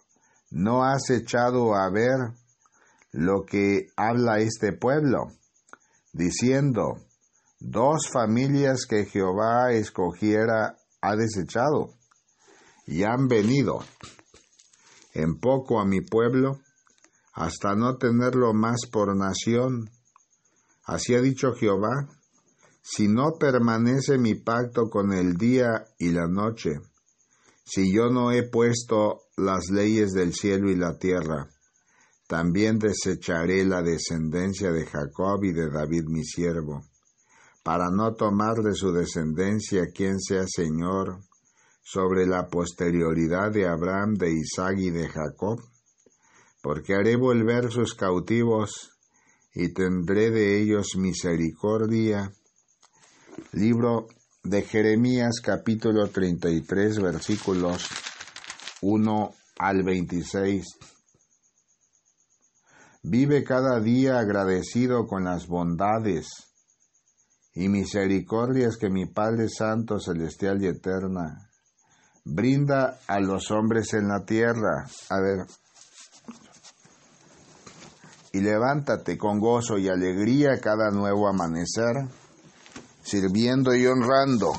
¿no 0.51 0.83
has 0.83 1.09
echado 1.09 1.75
a 1.75 1.89
ver 1.89 2.33
lo 3.11 3.45
que 3.45 3.87
habla 3.95 4.39
este 4.39 4.71
pueblo? 4.73 5.27
diciendo, 6.17 6.97
dos 7.59 8.09
familias 8.11 8.85
que 8.89 9.05
Jehová 9.05 9.71
escogiera 9.71 10.75
ha 11.07 11.15
desechado 11.15 11.93
y 12.85 13.03
han 13.03 13.27
venido 13.27 13.79
en 15.13 15.39
poco 15.39 15.79
a 15.79 15.85
mi 15.85 16.01
pueblo 16.01 16.59
hasta 17.33 17.75
no 17.75 17.97
tenerlo 17.97 18.53
más 18.53 18.87
por 18.91 19.15
nación. 19.15 19.89
Así 20.85 21.13
ha 21.15 21.21
dicho 21.21 21.53
Jehová, 21.53 22.07
si 22.81 23.07
no 23.07 23.33
permanece 23.39 24.17
mi 24.17 24.35
pacto 24.35 24.89
con 24.89 25.11
el 25.13 25.35
día 25.35 25.85
y 25.99 26.11
la 26.11 26.27
noche, 26.27 26.79
si 27.65 27.93
yo 27.93 28.09
no 28.09 28.31
he 28.31 28.43
puesto 28.43 29.23
las 29.35 29.69
leyes 29.69 30.13
del 30.13 30.33
cielo 30.33 30.71
y 30.71 30.75
la 30.75 30.97
tierra, 30.97 31.49
también 32.27 32.79
desecharé 32.79 33.65
la 33.65 33.81
descendencia 33.81 34.71
de 34.71 34.85
Jacob 34.85 35.43
y 35.43 35.51
de 35.51 35.69
David 35.69 36.05
mi 36.07 36.23
siervo, 36.23 36.81
para 37.67 37.89
no 37.91 38.13
tomar 38.13 38.63
de 38.63 38.73
su 38.73 38.93
descendencia 38.93 39.87
quien 39.93 40.21
sea 40.21 40.45
Señor 40.47 41.19
sobre 41.83 42.25
la 42.25 42.47
posterioridad 42.47 43.51
de 43.51 43.67
Abraham, 43.67 44.13
de 44.13 44.31
Isaac 44.31 44.77
y 44.77 44.89
de 44.89 45.09
Jacob, 45.09 45.59
porque 46.61 46.95
haré 46.95 47.17
volver 47.17 47.69
sus 47.69 47.93
cautivos 47.93 48.91
y 49.53 49.73
tendré 49.73 50.31
de 50.31 50.61
ellos 50.61 50.95
misericordia. 50.95 52.31
Libro 53.51 54.07
de 54.45 54.61
Jeremías 54.61 55.41
capítulo 55.43 56.07
33 56.07 57.01
versículos 57.01 57.89
1 58.79 59.35
al 59.59 59.83
26. 59.83 60.65
Vive 63.03 63.43
cada 63.43 63.81
día 63.81 64.19
agradecido 64.19 65.05
con 65.05 65.25
las 65.25 65.47
bondades 65.47 66.46
y 67.57 67.69
misericordias 67.69 68.77
que 68.77 68.89
mi 68.89 69.07
Padre 69.07 69.49
Santo, 69.49 69.99
Celestial 69.99 70.61
y 70.61 70.67
Eterna 70.67 71.49
brinda 72.23 72.99
a 73.07 73.19
los 73.19 73.49
hombres 73.49 73.93
en 73.93 74.07
la 74.07 74.23
tierra. 74.23 74.85
A 75.09 75.19
ver. 75.19 75.47
Y 78.33 78.41
levántate 78.41 79.17
con 79.17 79.39
gozo 79.39 79.79
y 79.79 79.89
alegría 79.89 80.59
cada 80.61 80.91
nuevo 80.91 81.27
amanecer, 81.27 82.07
sirviendo 83.01 83.73
y 83.73 83.87
honrando 83.87 84.53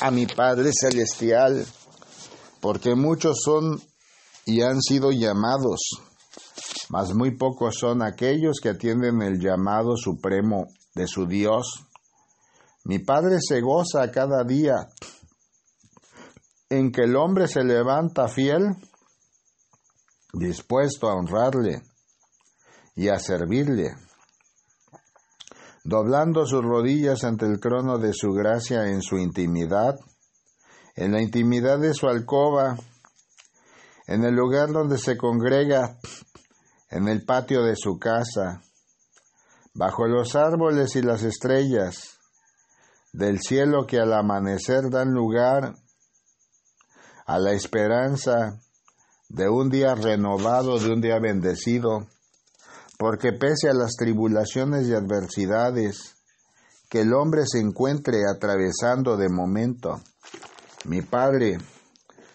a 0.00 0.10
mi 0.12 0.26
Padre 0.26 0.70
Celestial, 0.72 1.66
porque 2.60 2.94
muchos 2.94 3.40
son 3.44 3.82
y 4.46 4.62
han 4.62 4.80
sido 4.80 5.10
llamados 5.10 5.80
mas 6.92 7.14
muy 7.14 7.30
pocos 7.30 7.76
son 7.80 8.02
aquellos 8.02 8.60
que 8.62 8.68
atienden 8.68 9.22
el 9.22 9.40
llamado 9.40 9.96
supremo 9.96 10.66
de 10.94 11.06
su 11.06 11.26
Dios. 11.26 11.86
Mi 12.84 12.98
Padre 12.98 13.38
se 13.40 13.60
goza 13.60 14.10
cada 14.10 14.42
día 14.42 14.88
en 16.68 16.90
que 16.90 17.02
el 17.02 17.14
hombre 17.16 17.46
se 17.46 17.62
levanta 17.62 18.26
fiel, 18.26 18.74
dispuesto 20.32 21.08
a 21.08 21.14
honrarle 21.14 21.82
y 22.96 23.08
a 23.08 23.18
servirle, 23.18 23.94
doblando 25.84 26.44
sus 26.44 26.62
rodillas 26.62 27.22
ante 27.24 27.46
el 27.46 27.60
trono 27.60 27.98
de 27.98 28.12
su 28.12 28.32
gracia 28.32 28.88
en 28.88 29.00
su 29.00 29.16
intimidad, 29.18 29.94
en 30.96 31.12
la 31.12 31.22
intimidad 31.22 31.78
de 31.78 31.94
su 31.94 32.08
alcoba, 32.08 32.76
en 34.08 34.24
el 34.24 34.34
lugar 34.34 34.72
donde 34.72 34.98
se 34.98 35.16
congrega 35.16 35.98
en 36.90 37.06
el 37.06 37.24
patio 37.24 37.62
de 37.62 37.76
su 37.76 37.98
casa, 37.98 38.62
bajo 39.72 40.06
los 40.08 40.34
árboles 40.34 40.96
y 40.96 41.02
las 41.02 41.22
estrellas 41.22 42.18
del 43.12 43.40
cielo 43.40 43.86
que 43.86 43.98
al 43.98 44.12
amanecer 44.12 44.90
dan 44.90 45.10
lugar 45.10 45.74
a 47.26 47.38
la 47.38 47.52
esperanza 47.52 48.60
de 49.28 49.48
un 49.48 49.68
día 49.68 49.94
renovado, 49.94 50.78
de 50.78 50.90
un 50.90 51.00
día 51.00 51.18
bendecido, 51.20 52.06
porque 52.98 53.32
pese 53.32 53.68
a 53.68 53.74
las 53.74 53.92
tribulaciones 53.96 54.86
y 54.86 54.94
adversidades 54.94 56.16
que 56.88 57.00
el 57.00 57.14
hombre 57.14 57.42
se 57.46 57.58
encuentre 57.58 58.20
atravesando 58.28 59.16
de 59.16 59.28
momento, 59.28 60.00
mi 60.84 61.00
Padre 61.00 61.58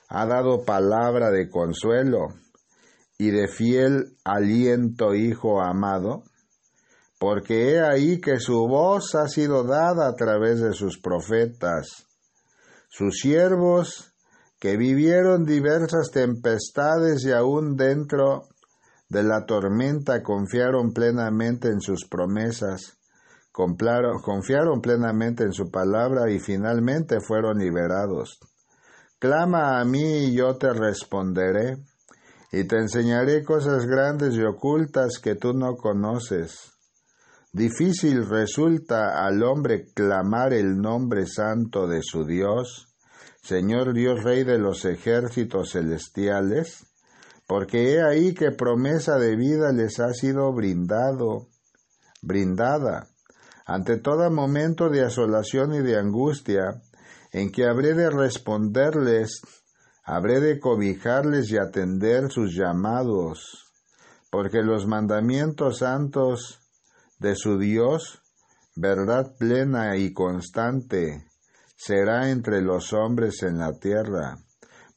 ha 0.10 0.26
dado 0.26 0.64
palabra 0.64 1.30
de 1.32 1.50
consuelo 1.50 2.28
y 3.18 3.30
de 3.32 3.48
fiel 3.48 4.16
aliento, 4.24 5.14
Hijo 5.16 5.62
amado, 5.62 6.24
porque 7.20 7.72
he 7.72 7.82
ahí 7.82 8.22
que 8.22 8.40
su 8.40 8.68
voz 8.68 9.16
ha 9.16 9.28
sido 9.28 9.64
dada 9.64 10.08
a 10.08 10.16
través 10.16 10.62
de 10.62 10.74
sus 10.74 11.00
profetas, 11.00 12.08
sus 12.90 13.20
siervos 13.20 14.14
que 14.60 14.78
vivieron 14.78 15.46
diversas 15.46 16.12
tempestades 16.12 17.26
y 17.26 17.32
aún 17.32 17.76
dentro 17.76 18.48
de 19.10 19.24
la 19.24 19.46
tormenta 19.46 20.22
confiaron 20.22 20.92
plenamente 20.94 21.70
en 21.70 21.80
sus 21.80 22.06
promesas, 22.08 22.98
confiaron 23.52 24.82
plenamente 24.82 25.44
en 25.44 25.54
su 25.54 25.72
palabra 25.72 26.30
y 26.30 26.40
finalmente 26.40 27.20
fueron 27.20 27.58
liberados. 27.58 28.40
Clama 29.20 29.80
a 29.80 29.86
mí 29.86 30.26
y 30.26 30.36
yo 30.36 30.58
te 30.58 30.72
responderé 30.74 31.78
y 32.52 32.66
te 32.66 32.78
enseñaré 32.78 33.44
cosas 33.44 33.86
grandes 33.88 34.36
y 34.36 34.44
ocultas 34.44 35.20
que 35.22 35.36
tú 35.36 35.54
no 35.54 35.76
conoces. 35.76 36.77
Difícil 37.58 38.30
resulta 38.30 39.26
al 39.26 39.42
hombre 39.42 39.88
clamar 39.96 40.54
el 40.54 40.78
nombre 40.78 41.26
santo 41.26 41.88
de 41.88 42.02
su 42.04 42.24
Dios, 42.24 42.94
Señor 43.42 43.96
Dios 43.96 44.24
Rey 44.24 44.44
de 44.44 44.60
los 44.60 44.86
ejércitos 44.86 45.72
celestiales, 45.72 46.86
porque 47.48 47.94
he 47.94 48.04
ahí 48.04 48.36
que 48.36 48.52
promesa 48.52 49.18
de 49.18 49.36
vida 49.36 49.72
les 49.72 50.00
ha 50.00 50.14
sido 50.14 50.54
brindado, 50.54 51.48
brindada, 52.22 53.08
ante 53.66 53.98
todo 53.98 54.30
momento 54.30 54.92
de 54.92 55.04
asolación 55.04 55.74
y 55.74 55.80
de 55.80 55.98
angustia, 55.98 56.84
en 57.32 57.52
que 57.52 57.66
habré 57.66 57.96
de 57.96 58.12
responderles 58.12 59.42
habré 60.04 60.42
de 60.42 60.60
cobijarles 60.60 61.52
y 61.52 61.58
atender 61.58 62.32
sus 62.32 62.56
llamados, 62.56 63.66
porque 64.30 64.62
los 64.62 64.86
mandamientos 64.86 65.80
santos 65.80 66.60
de 67.20 67.36
su 67.36 67.58
Dios, 67.58 68.22
verdad 68.76 69.36
plena 69.38 69.98
y 69.98 70.14
constante, 70.14 71.26
será 71.76 72.30
entre 72.30 72.62
los 72.62 72.94
hombres 72.94 73.44
en 73.44 73.58
la 73.58 73.74
tierra, 73.74 74.38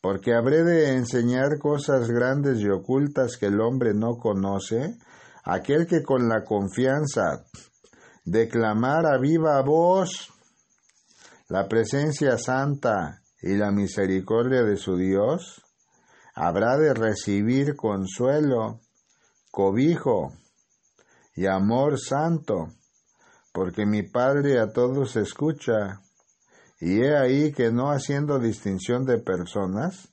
porque 0.01 0.35
habré 0.35 0.65
de 0.65 0.95
enseñar 0.95 1.59
cosas 1.59 2.09
grandes 2.11 2.61
y 2.61 2.69
ocultas 2.69 3.37
que 3.37 3.47
el 3.47 3.61
hombre 3.61 3.95
no 3.95 4.17
conoce, 4.17 4.97
aquel 5.45 5.87
que 5.87 6.03
con 6.03 6.29
la 6.29 6.45
confianza 6.45 7.45
declamar 8.25 9.07
a 9.07 9.19
viva 9.19 9.61
voz 9.63 10.31
la 11.49 11.69
presencia 11.69 12.39
santa 12.39 13.23
y 13.43 13.57
la 13.57 13.73
misericordia 13.73 14.63
de 14.63 14.77
su 14.77 14.97
Dios, 14.97 15.63
habrá 16.35 16.77
de 16.77 16.95
recibir 16.95 17.75
consuelo, 17.77 18.81
cobijo 19.51 20.33
y 21.41 21.47
amor 21.47 21.99
santo, 21.99 22.69
porque 23.55 23.87
mi 23.87 24.03
Padre 24.03 24.61
a 24.61 24.75
todos 24.75 25.17
escucha, 25.17 26.03
y 26.79 27.01
he 27.01 27.17
ahí 27.17 27.51
que 27.53 27.73
no 27.73 27.93
haciendo 27.93 28.39
distinción 28.39 29.07
de 29.07 29.17
personas, 29.17 30.11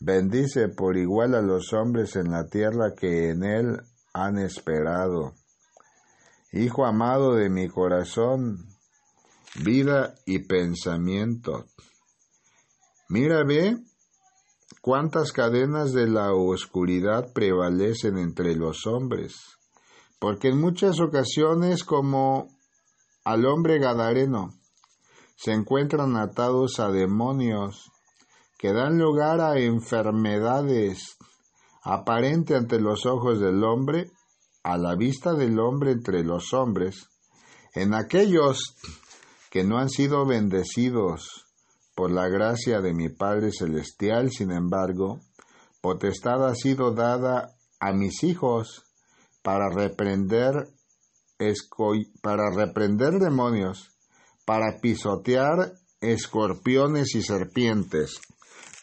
bendice 0.00 0.68
por 0.68 0.96
igual 0.96 1.36
a 1.36 1.42
los 1.42 1.72
hombres 1.72 2.16
en 2.16 2.32
la 2.32 2.48
tierra 2.48 2.94
que 2.96 3.30
en 3.30 3.44
él 3.44 3.82
han 4.12 4.36
esperado. 4.38 5.34
Hijo 6.50 6.86
amado 6.86 7.36
de 7.36 7.50
mi 7.50 7.68
corazón, 7.68 8.66
vida 9.62 10.16
y 10.26 10.40
pensamiento. 10.40 11.66
Mira, 13.08 13.44
ve 13.44 13.76
cuántas 14.82 15.30
cadenas 15.30 15.92
de 15.92 16.08
la 16.08 16.32
oscuridad 16.34 17.32
prevalecen 17.32 18.18
entre 18.18 18.56
los 18.56 18.88
hombres, 18.88 19.57
porque 20.18 20.48
en 20.48 20.60
muchas 20.60 21.00
ocasiones 21.00 21.84
como 21.84 22.48
al 23.24 23.46
hombre 23.46 23.78
gadareno 23.78 24.54
se 25.36 25.52
encuentran 25.52 26.16
atados 26.16 26.80
a 26.80 26.90
demonios 26.90 27.92
que 28.58 28.72
dan 28.72 28.98
lugar 28.98 29.40
a 29.40 29.58
enfermedades 29.58 31.16
aparente 31.82 32.56
ante 32.56 32.80
los 32.80 33.06
ojos 33.06 33.40
del 33.40 33.62
hombre, 33.62 34.10
a 34.64 34.76
la 34.76 34.96
vista 34.96 35.34
del 35.34 35.58
hombre 35.60 35.92
entre 35.92 36.24
los 36.24 36.52
hombres, 36.52 37.08
en 37.72 37.94
aquellos 37.94 38.74
que 39.50 39.64
no 39.64 39.78
han 39.78 39.88
sido 39.88 40.26
bendecidos 40.26 41.46
por 41.94 42.10
la 42.10 42.28
gracia 42.28 42.80
de 42.80 42.92
mi 42.92 43.08
Padre 43.08 43.50
Celestial, 43.52 44.30
sin 44.30 44.50
embargo, 44.50 45.20
potestad 45.80 46.46
ha 46.46 46.54
sido 46.54 46.92
dada 46.92 47.54
a 47.80 47.92
mis 47.92 48.22
hijos 48.24 48.87
para 49.48 49.70
reprender, 49.70 50.68
para 52.20 52.50
reprender 52.54 53.18
demonios, 53.18 53.96
para 54.44 54.78
pisotear 54.78 55.72
escorpiones 56.02 57.14
y 57.14 57.22
serpientes, 57.22 58.20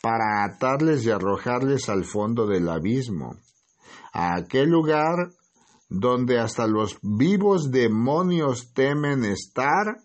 para 0.01 0.43
atarles 0.43 1.05
y 1.05 1.11
arrojarles 1.11 1.87
al 1.87 2.03
fondo 2.03 2.47
del 2.47 2.67
abismo, 2.67 3.35
a 4.11 4.37
aquel 4.37 4.71
lugar 4.71 5.29
donde 5.87 6.39
hasta 6.39 6.65
los 6.65 6.97
vivos 7.03 7.69
demonios 7.69 8.73
temen 8.73 9.23
estar, 9.23 9.99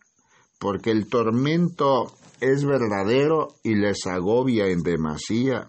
porque 0.58 0.90
el 0.90 1.08
tormento 1.08 2.12
es 2.38 2.66
verdadero 2.66 3.54
y 3.62 3.76
les 3.76 4.06
agobia 4.06 4.66
en 4.66 4.82
demasía. 4.82 5.68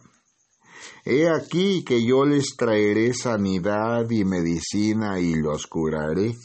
He 1.06 1.30
aquí 1.30 1.84
que 1.84 2.06
yo 2.06 2.26
les 2.26 2.56
traeré 2.58 3.14
sanidad 3.14 4.10
y 4.10 4.24
medicina 4.24 5.20
y 5.20 5.36
los 5.36 5.68
curaré. 5.68 6.36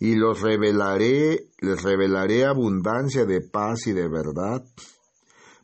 Y 0.00 0.14
los 0.14 0.40
revelaré, 0.40 1.48
les 1.60 1.82
revelaré 1.82 2.44
abundancia 2.44 3.24
de 3.24 3.40
paz 3.40 3.86
y 3.86 3.92
de 3.92 4.08
verdad. 4.08 4.64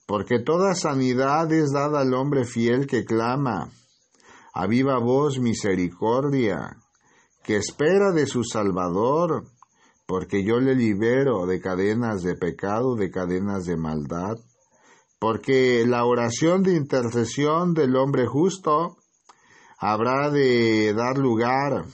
Porque 0.06 0.38
toda 0.38 0.74
sanidad 0.74 1.52
es 1.52 1.72
dada 1.72 2.00
al 2.00 2.14
hombre 2.14 2.44
fiel 2.44 2.86
que 2.86 3.04
clama, 3.04 3.70
a 4.52 4.66
viva 4.66 4.98
voz 4.98 5.38
misericordia, 5.38 6.76
que 7.42 7.56
espera 7.56 8.12
de 8.12 8.26
su 8.26 8.44
Salvador, 8.44 9.44
porque 10.06 10.44
yo 10.44 10.60
le 10.60 10.74
libero 10.74 11.46
de 11.46 11.60
cadenas 11.60 12.22
de 12.22 12.34
pecado, 12.34 12.96
de 12.96 13.10
cadenas 13.10 13.64
de 13.64 13.76
maldad, 13.76 14.36
porque 15.24 15.86
la 15.86 16.04
oración 16.04 16.62
de 16.62 16.76
intercesión 16.76 17.72
del 17.72 17.96
hombre 17.96 18.26
justo 18.26 18.98
habrá 19.78 20.28
de 20.28 20.92
dar 20.92 21.16
lugar, 21.16 21.86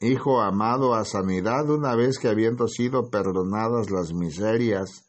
Hijo 0.00 0.40
amado, 0.40 0.92
a 0.92 1.04
sanidad 1.04 1.70
una 1.70 1.94
vez 1.94 2.18
que 2.18 2.26
habiendo 2.26 2.66
sido 2.66 3.10
perdonadas 3.10 3.92
las 3.92 4.12
miserias 4.12 5.04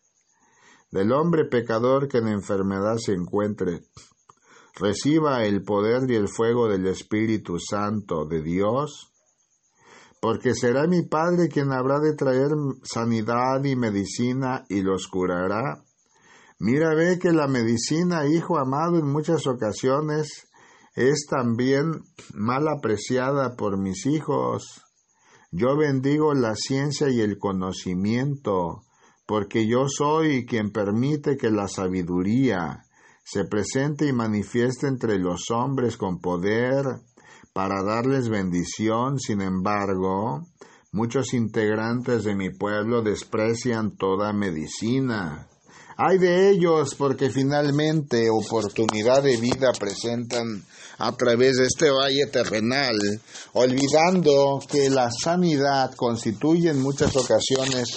del 0.92 1.12
hombre 1.12 1.46
pecador 1.46 2.08
que 2.08 2.20
en 2.20 2.28
enfermedad 2.28 2.98
se 2.98 3.14
encuentre, 3.14 3.82
reciba 4.76 5.44
el 5.44 5.64
poder 5.64 6.04
y 6.08 6.14
el 6.14 6.28
fuego 6.28 6.70
del 6.70 6.86
Espíritu 6.86 7.58
Santo 7.58 8.26
de 8.26 8.44
Dios, 8.44 9.12
porque 10.22 10.54
será 10.54 10.86
mi 10.86 11.02
Padre 11.02 11.50
quien 11.50 11.72
habrá 11.72 12.00
de 12.00 12.14
traer 12.14 12.52
sanidad 12.84 13.64
y 13.64 13.76
medicina 13.76 14.66
y 14.70 14.84
los 14.84 15.08
curará. 15.08 15.85
Mira, 16.60 16.96
ve 16.96 17.20
que 17.20 17.32
la 17.32 17.48
medicina, 17.48 18.26
hijo 18.28 18.58
amado, 18.58 18.98
en 18.98 19.12
muchas 19.12 19.46
ocasiones 19.46 20.48
es 20.96 21.26
también 21.30 21.92
mal 22.34 22.68
apreciada 22.70 23.56
por 23.56 23.78
mis 23.78 24.06
hijos. 24.06 24.82
Yo 25.52 25.76
bendigo 25.78 26.34
la 26.34 26.56
ciencia 26.56 27.10
y 27.10 27.20
el 27.20 27.38
conocimiento, 27.38 28.84
porque 29.26 29.68
yo 29.68 29.88
soy 29.90 30.46
quien 30.46 30.72
permite 30.72 31.36
que 31.36 31.50
la 31.50 31.68
sabiduría 31.68 32.86
se 33.24 33.44
presente 33.46 34.08
y 34.08 34.14
manifieste 34.14 34.88
entre 34.88 35.18
los 35.20 35.50
hombres 35.52 35.98
con 35.98 36.20
poder, 36.20 36.86
para 37.54 37.84
darles 37.84 38.30
bendición, 38.30 39.18
sin 39.18 39.42
embargo, 39.42 40.46
muchos 40.92 41.34
integrantes 41.34 42.24
de 42.24 42.36
mi 42.36 42.50
pueblo 42.50 43.02
desprecian 43.02 43.96
toda 43.96 44.34
medicina. 44.34 45.48
Hay 45.98 46.18
de 46.18 46.50
ellos 46.50 46.94
porque 46.96 47.30
finalmente 47.30 48.28
oportunidad 48.30 49.24
de 49.24 49.38
vida 49.38 49.72
presentan 49.80 50.62
a 50.98 51.12
través 51.12 51.58
de 51.58 51.66
este 51.66 51.90
valle 51.90 52.28
terrenal, 52.28 52.96
olvidando 53.54 54.60
que 54.68 54.90
la 54.90 55.10
sanidad 55.12 55.94
constituye 55.96 56.70
en 56.70 56.82
muchas 56.82 57.16
ocasiones 57.16 57.90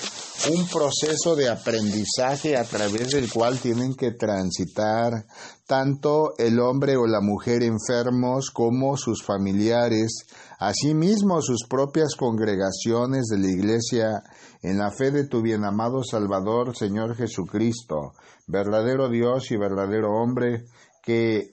un 0.54 0.66
proceso 0.68 1.34
de 1.34 1.48
aprendizaje 1.48 2.56
a 2.56 2.64
través 2.64 3.10
del 3.10 3.30
cual 3.30 3.58
tienen 3.58 3.94
que 3.94 4.12
transitar 4.12 5.26
tanto 5.66 6.32
el 6.38 6.60
hombre 6.60 6.96
o 6.96 7.06
la 7.06 7.20
mujer 7.20 7.62
enfermos 7.62 8.50
como 8.50 8.96
sus 8.96 9.22
familiares, 9.22 10.24
asimismo 10.58 11.42
sus 11.42 11.66
propias 11.68 12.14
congregaciones 12.16 13.26
de 13.26 13.38
la 13.38 13.50
Iglesia, 13.50 14.22
en 14.62 14.78
la 14.78 14.90
fe 14.90 15.10
de 15.10 15.26
tu 15.26 15.42
bien 15.42 15.64
amado 15.64 16.02
Salvador, 16.02 16.76
Señor 16.76 17.16
Jesucristo, 17.16 18.12
verdadero 18.46 19.08
Dios 19.08 19.50
y 19.50 19.56
verdadero 19.56 20.12
hombre, 20.12 20.64
que 21.02 21.50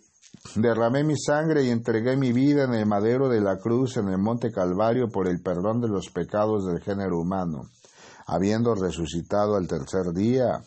derramé 0.55 1.03
mi 1.03 1.17
sangre 1.17 1.63
y 1.63 1.69
entregué 1.69 2.15
mi 2.15 2.31
vida 2.31 2.65
en 2.65 2.73
el 2.73 2.85
madero 2.85 3.29
de 3.29 3.41
la 3.41 3.57
cruz 3.57 3.97
en 3.97 4.09
el 4.09 4.17
monte 4.17 4.51
Calvario 4.51 5.09
por 5.09 5.27
el 5.27 5.41
perdón 5.41 5.81
de 5.81 5.87
los 5.87 6.09
pecados 6.09 6.65
del 6.65 6.81
género 6.81 7.19
humano, 7.19 7.63
habiendo 8.27 8.75
resucitado 8.75 9.55
al 9.55 9.67
tercer 9.67 10.13
día. 10.13 10.63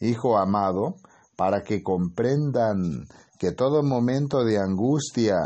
Hijo 0.00 0.36
amado, 0.36 0.96
para 1.36 1.62
que 1.62 1.82
comprendan 1.82 3.06
que 3.38 3.52
todo 3.52 3.82
momento 3.82 4.44
de 4.44 4.58
angustia, 4.58 5.36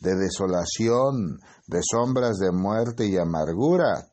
de 0.00 0.14
desolación, 0.16 1.38
de 1.66 1.80
sombras 1.82 2.38
de 2.38 2.52
muerte 2.52 3.06
y 3.06 3.16
amargura, 3.16 4.08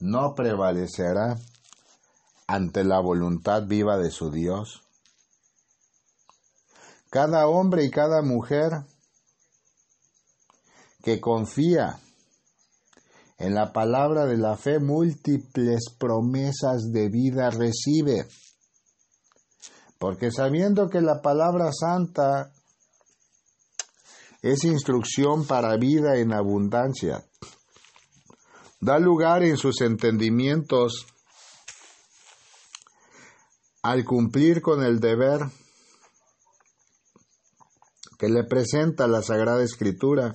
no 0.00 0.34
prevalecerá 0.34 1.36
ante 2.46 2.84
la 2.84 3.00
voluntad 3.00 3.64
viva 3.66 3.96
de 3.98 4.10
su 4.10 4.30
Dios. 4.30 4.82
Cada 7.10 7.46
hombre 7.46 7.84
y 7.84 7.90
cada 7.90 8.22
mujer 8.22 8.72
que 11.02 11.20
confía 11.20 11.98
en 13.38 13.54
la 13.54 13.72
palabra 13.72 14.26
de 14.26 14.36
la 14.36 14.56
fe 14.56 14.78
múltiples 14.78 15.84
promesas 15.98 16.90
de 16.92 17.08
vida 17.08 17.50
recibe. 17.50 18.26
Porque 19.98 20.30
sabiendo 20.30 20.88
que 20.88 21.00
la 21.00 21.20
palabra 21.22 21.70
santa 21.72 22.52
es 24.42 24.64
instrucción 24.64 25.46
para 25.46 25.76
vida 25.76 26.16
en 26.16 26.32
abundancia, 26.32 27.24
da 28.80 28.98
lugar 28.98 29.42
en 29.42 29.56
sus 29.56 29.80
entendimientos 29.80 31.06
al 33.84 34.04
cumplir 34.04 34.60
con 34.60 34.82
el 34.82 34.98
deber 34.98 35.40
que 38.18 38.28
le 38.28 38.42
presenta 38.44 39.06
la 39.06 39.22
Sagrada 39.22 39.62
Escritura 39.62 40.34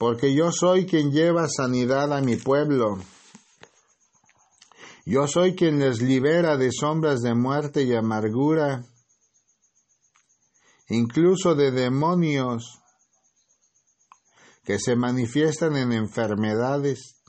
porque 0.00 0.34
yo 0.34 0.50
soy 0.50 0.86
quien 0.86 1.12
lleva 1.12 1.46
sanidad 1.46 2.14
a 2.14 2.22
mi 2.22 2.36
pueblo. 2.36 2.98
Yo 5.04 5.28
soy 5.28 5.54
quien 5.54 5.78
les 5.78 6.00
libera 6.00 6.56
de 6.56 6.70
sombras 6.72 7.20
de 7.20 7.34
muerte 7.34 7.82
y 7.82 7.94
amargura, 7.94 8.86
incluso 10.88 11.54
de 11.54 11.70
demonios. 11.70 12.78
que 14.64 14.78
se 14.78 14.96
manifiestan 14.96 15.76
en 15.76 15.92
enfermedades, 15.92 17.19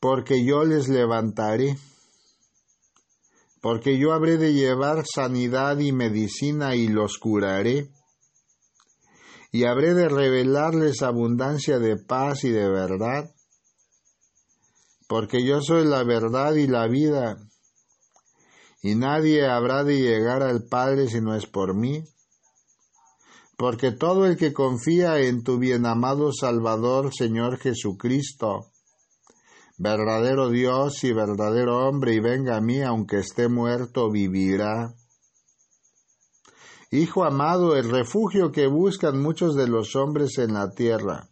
porque 0.00 0.44
yo 0.44 0.64
les 0.64 0.88
levantaré, 0.88 1.76
porque 3.60 3.98
yo 3.98 4.12
habré 4.12 4.36
de 4.36 4.52
llevar 4.52 5.04
sanidad 5.06 5.78
y 5.78 5.92
medicina 5.92 6.76
y 6.76 6.88
los 6.88 7.18
curaré, 7.18 7.90
y 9.52 9.64
habré 9.64 9.94
de 9.94 10.08
revelarles 10.08 11.02
abundancia 11.02 11.78
de 11.78 11.96
paz 11.96 12.44
y 12.44 12.50
de 12.50 12.68
verdad, 12.68 13.34
porque 15.08 15.44
yo 15.44 15.60
soy 15.60 15.86
la 15.86 16.02
verdad 16.04 16.54
y 16.54 16.66
la 16.66 16.86
vida, 16.88 17.38
y 18.82 18.94
nadie 18.94 19.44
habrá 19.48 19.82
de 19.82 19.98
llegar 20.00 20.44
al 20.44 20.62
Padre 20.62 21.08
si 21.08 21.20
no 21.20 21.34
es 21.34 21.46
por 21.46 21.74
mí. 21.74 22.04
Porque 23.56 23.90
todo 23.90 24.26
el 24.26 24.36
que 24.36 24.52
confía 24.52 25.18
en 25.18 25.42
tu 25.42 25.58
bienamado 25.58 26.30
Salvador, 26.32 27.10
Señor 27.12 27.58
Jesucristo, 27.58 28.70
verdadero 29.78 30.48
Dios 30.50 31.04
y 31.04 31.12
verdadero 31.12 31.86
hombre, 31.86 32.14
y 32.14 32.20
venga 32.20 32.56
a 32.56 32.60
mí, 32.60 32.82
aunque 32.82 33.18
esté 33.18 33.48
muerto, 33.48 34.10
vivirá. 34.10 34.94
Hijo 36.90 37.24
amado, 37.24 37.76
el 37.76 37.90
refugio 37.90 38.52
que 38.52 38.68
buscan 38.68 39.20
muchos 39.20 39.54
de 39.56 39.66
los 39.66 39.96
hombres 39.96 40.38
en 40.38 40.54
la 40.54 40.70
tierra, 40.70 41.28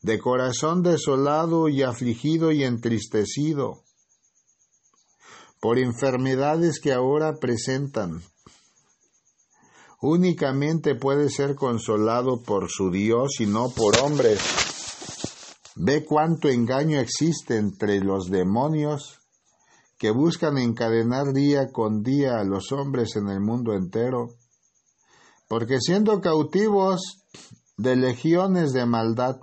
de 0.00 0.18
corazón 0.18 0.82
desolado 0.82 1.68
y 1.68 1.82
afligido 1.82 2.50
y 2.50 2.64
entristecido, 2.64 3.82
por 5.60 5.78
enfermedades 5.78 6.80
que 6.80 6.92
ahora 6.92 7.34
presentan, 7.34 8.20
únicamente 10.00 10.96
puede 10.96 11.30
ser 11.30 11.54
consolado 11.54 12.42
por 12.42 12.68
su 12.68 12.90
Dios 12.90 13.38
y 13.38 13.46
no 13.46 13.70
por 13.70 13.96
hombres. 14.00 14.40
Ve 15.76 16.04
cuánto 16.04 16.48
engaño 16.48 17.00
existe 17.00 17.56
entre 17.56 18.00
los 18.00 18.26
demonios 18.26 19.20
que 19.98 20.10
buscan 20.10 20.58
encadenar 20.58 21.32
día 21.32 21.70
con 21.72 22.02
día 22.02 22.38
a 22.38 22.44
los 22.44 22.72
hombres 22.72 23.16
en 23.16 23.28
el 23.28 23.40
mundo 23.40 23.72
entero, 23.72 24.28
porque 25.48 25.78
siendo 25.80 26.20
cautivos 26.20 27.22
de 27.76 27.96
legiones 27.96 28.72
de 28.72 28.84
maldad, 28.84 29.36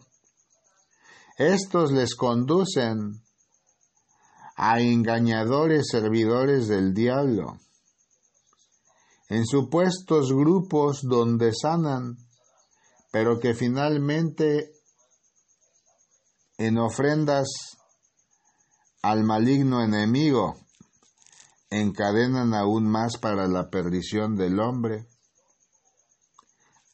estos 1.37 1.91
les 1.91 2.13
conducen 2.15 3.23
a 4.55 4.81
engañadores 4.81 5.87
servidores 5.89 6.67
del 6.67 6.93
diablo, 6.93 7.57
en 9.29 9.45
supuestos 9.45 10.33
grupos 10.33 10.99
donde 11.03 11.53
sanan, 11.53 12.17
pero 13.11 13.39
que 13.39 13.53
finalmente 13.53 14.73
en 16.59 16.77
ofrendas 16.77 17.47
al 19.01 19.23
maligno 19.23 19.81
enemigo 19.81 20.57
encadenan 21.69 22.53
aún 22.53 22.85
más 22.85 23.17
para 23.17 23.47
la 23.47 23.69
perdición 23.69 24.35
del 24.35 24.59
hombre, 24.59 25.07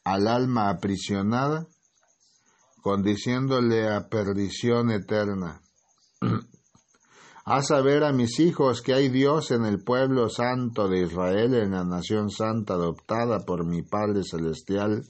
al 0.03 0.27
alma 0.27 0.69
aprisionada, 0.69 1.65
condiciéndole 2.83 3.91
a 3.91 4.07
perdición 4.07 4.91
eterna. 4.91 5.61
Haz 7.45 7.67
saber 7.69 8.03
a 8.03 8.11
mis 8.11 8.39
hijos 8.39 8.83
que 8.83 8.93
hay 8.93 9.09
Dios 9.09 9.49
en 9.49 9.65
el 9.65 9.83
pueblo 9.83 10.29
santo 10.29 10.87
de 10.87 11.01
Israel, 11.01 11.55
en 11.55 11.71
la 11.71 11.83
nación 11.83 12.29
santa 12.29 12.75
adoptada 12.75 13.39
por 13.39 13.65
mi 13.65 13.81
Padre 13.81 14.21
Celestial, 14.23 15.03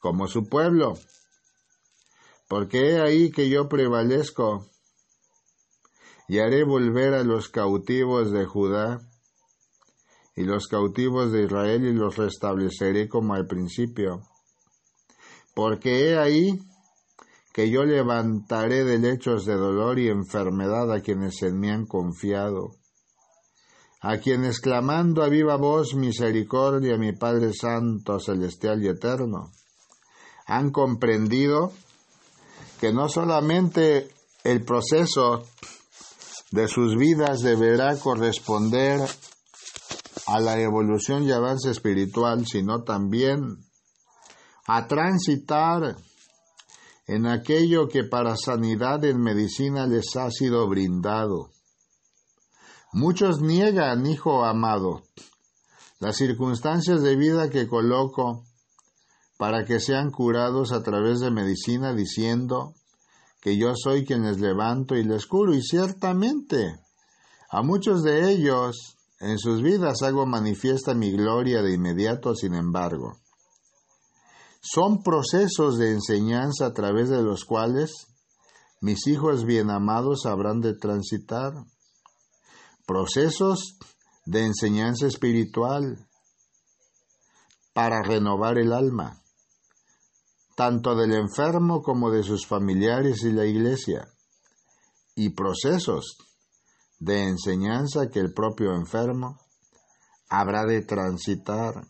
como 0.00 0.26
su 0.26 0.48
pueblo. 0.48 0.94
Porque 2.52 2.90
he 2.90 3.00
ahí 3.00 3.30
que 3.30 3.48
yo 3.48 3.66
prevalezco 3.66 4.66
y 6.28 6.38
haré 6.38 6.64
volver 6.64 7.14
a 7.14 7.24
los 7.24 7.48
cautivos 7.48 8.30
de 8.30 8.44
Judá 8.44 9.00
y 10.36 10.42
los 10.42 10.68
cautivos 10.68 11.32
de 11.32 11.44
Israel 11.44 11.86
y 11.86 11.94
los 11.94 12.18
restableceré 12.18 13.08
como 13.08 13.32
al 13.32 13.46
principio. 13.46 14.20
Porque 15.54 16.10
he 16.10 16.18
ahí 16.18 16.60
que 17.54 17.70
yo 17.70 17.84
levantaré 17.84 18.84
de 18.84 18.98
lechos 18.98 19.46
de 19.46 19.54
dolor 19.54 19.98
y 19.98 20.08
enfermedad 20.08 20.92
a 20.92 21.00
quienes 21.00 21.40
en 21.42 21.58
mí 21.58 21.70
han 21.70 21.86
confiado, 21.86 22.76
a 24.02 24.18
quienes 24.18 24.60
clamando 24.60 25.22
a 25.22 25.30
viva 25.30 25.56
voz 25.56 25.94
misericordia, 25.94 26.98
mi 26.98 27.12
Padre 27.12 27.54
Santo, 27.54 28.20
Celestial 28.20 28.82
y 28.82 28.88
Eterno, 28.88 29.52
han 30.44 30.70
comprendido 30.70 31.72
que 32.82 32.92
no 32.92 33.08
solamente 33.08 34.10
el 34.42 34.64
proceso 34.64 35.44
de 36.50 36.66
sus 36.66 36.96
vidas 36.96 37.40
deberá 37.40 37.96
corresponder 37.96 39.00
a 40.26 40.40
la 40.40 40.60
evolución 40.60 41.22
y 41.22 41.30
avance 41.30 41.70
espiritual, 41.70 42.44
sino 42.44 42.82
también 42.82 43.58
a 44.66 44.88
transitar 44.88 45.94
en 47.06 47.28
aquello 47.28 47.86
que 47.86 48.02
para 48.02 48.34
sanidad 48.36 49.04
en 49.04 49.20
medicina 49.20 49.86
les 49.86 50.16
ha 50.16 50.28
sido 50.32 50.68
brindado. 50.68 51.50
Muchos 52.92 53.40
niegan, 53.40 54.06
hijo 54.06 54.44
amado, 54.44 55.04
las 56.00 56.16
circunstancias 56.16 57.00
de 57.00 57.14
vida 57.14 57.48
que 57.48 57.68
coloco 57.68 58.42
para 59.42 59.64
que 59.64 59.80
sean 59.80 60.12
curados 60.12 60.70
a 60.70 60.84
través 60.84 61.18
de 61.18 61.32
medicina 61.32 61.92
diciendo 61.92 62.74
que 63.40 63.58
yo 63.58 63.72
soy 63.74 64.04
quien 64.04 64.22
les 64.22 64.38
levanto 64.38 64.94
y 64.94 65.02
les 65.02 65.26
curo. 65.26 65.52
Y 65.52 65.60
ciertamente, 65.62 66.78
a 67.50 67.60
muchos 67.62 68.04
de 68.04 68.30
ellos 68.30 68.96
en 69.18 69.40
sus 69.40 69.60
vidas 69.60 70.02
hago 70.02 70.26
manifiesta 70.26 70.94
mi 70.94 71.10
gloria 71.10 71.60
de 71.60 71.74
inmediato, 71.74 72.36
sin 72.36 72.54
embargo. 72.54 73.18
Son 74.60 75.02
procesos 75.02 75.76
de 75.76 75.90
enseñanza 75.90 76.66
a 76.66 76.72
través 76.72 77.08
de 77.08 77.20
los 77.20 77.44
cuales 77.44 78.06
mis 78.80 79.08
hijos 79.08 79.44
bien 79.44 79.70
amados 79.70 80.24
habrán 80.24 80.60
de 80.60 80.74
transitar. 80.74 81.52
Procesos 82.86 83.76
de 84.24 84.44
enseñanza 84.44 85.08
espiritual 85.08 86.06
para 87.72 88.02
renovar 88.04 88.58
el 88.58 88.72
alma, 88.72 89.21
tanto 90.54 90.94
del 90.94 91.12
enfermo 91.12 91.82
como 91.82 92.10
de 92.10 92.22
sus 92.22 92.46
familiares 92.46 93.22
y 93.24 93.32
la 93.32 93.46
iglesia, 93.46 94.08
y 95.14 95.30
procesos 95.30 96.16
de 96.98 97.24
enseñanza 97.24 98.08
que 98.10 98.20
el 98.20 98.32
propio 98.32 98.74
enfermo 98.74 99.38
habrá 100.28 100.64
de 100.64 100.82
transitar. 100.82 101.86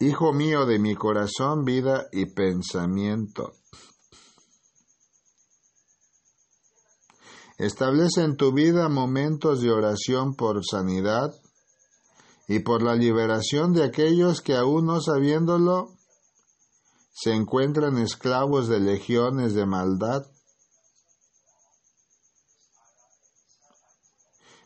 Hijo 0.00 0.32
mío 0.32 0.66
de 0.66 0.78
mi 0.78 0.94
corazón, 0.94 1.64
vida 1.64 2.06
y 2.12 2.26
pensamiento. 2.26 3.54
Establece 7.56 8.22
en 8.22 8.36
tu 8.36 8.52
vida 8.52 8.88
momentos 8.88 9.60
de 9.60 9.72
oración 9.72 10.34
por 10.36 10.64
sanidad 10.64 11.32
y 12.48 12.60
por 12.60 12.82
la 12.82 12.96
liberación 12.96 13.72
de 13.72 13.84
aquellos 13.84 14.40
que 14.40 14.56
aún 14.56 14.86
no 14.86 15.00
sabiéndolo 15.00 15.94
se 17.12 17.32
encuentran 17.34 17.98
esclavos 17.98 18.68
de 18.68 18.80
legiones 18.80 19.54
de 19.54 19.66
maldad. 19.66 20.26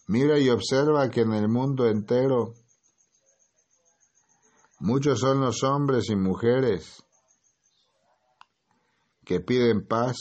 Mira 0.07 0.39
y 0.39 0.49
observa 0.49 1.11
que 1.11 1.21
en 1.21 1.33
el 1.35 1.49
mundo 1.49 1.87
entero 1.87 2.55
Muchos 4.85 5.21
son 5.21 5.41
los 5.41 5.63
hombres 5.63 6.11
y 6.11 6.17
mujeres 6.17 7.05
que 9.25 9.39
piden 9.39 9.87
paz 9.87 10.17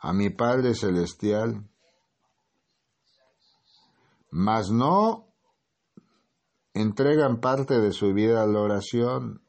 a 0.00 0.12
mi 0.12 0.30
Padre 0.30 0.74
Celestial, 0.74 1.70
mas 4.36 4.68
no 4.68 5.32
entregan 6.72 7.40
parte 7.40 7.78
de 7.78 7.92
su 7.92 8.12
vida 8.12 8.42
a 8.42 8.46
la 8.48 8.62
oración. 8.62 9.44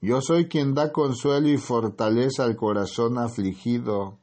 Yo 0.00 0.22
soy 0.22 0.48
quien 0.48 0.72
da 0.72 0.92
consuelo 0.92 1.48
y 1.48 1.58
fortaleza 1.58 2.44
al 2.44 2.56
corazón 2.56 3.18
afligido 3.18 4.18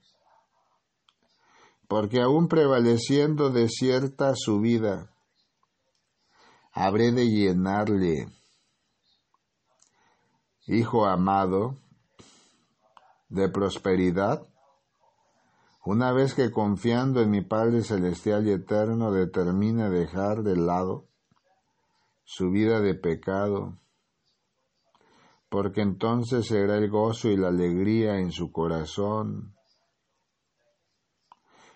porque 1.87 2.19
aún 2.19 2.47
prevaleciendo 2.47 3.51
de 3.51 3.69
cierta 3.69 4.33
su 4.35 4.59
vida, 4.59 5.13
habré 6.71 7.11
de 7.11 7.27
llenarle, 7.27 8.27
hijo 10.65 11.05
amado, 11.05 11.77
de 13.29 13.49
prosperidad, 13.49 14.47
Una 15.85 16.13
vez 16.13 16.33
que 16.33 16.49
confiando 16.49 17.21
en 17.21 17.29
mi 17.29 17.41
Padre 17.41 17.83
Celestial 17.83 18.47
y 18.47 18.51
Eterno 18.51 19.11
determine 19.11 19.89
dejar 19.89 20.43
de 20.43 20.55
lado 20.55 21.09
su 22.23 22.51
vida 22.51 22.79
de 22.79 22.95
pecado, 22.95 23.77
porque 25.49 25.81
entonces 25.81 26.47
será 26.47 26.77
el 26.77 26.89
gozo 26.89 27.27
y 27.27 27.35
la 27.35 27.49
alegría 27.49 28.17
en 28.17 28.31
su 28.31 28.51
corazón, 28.51 29.55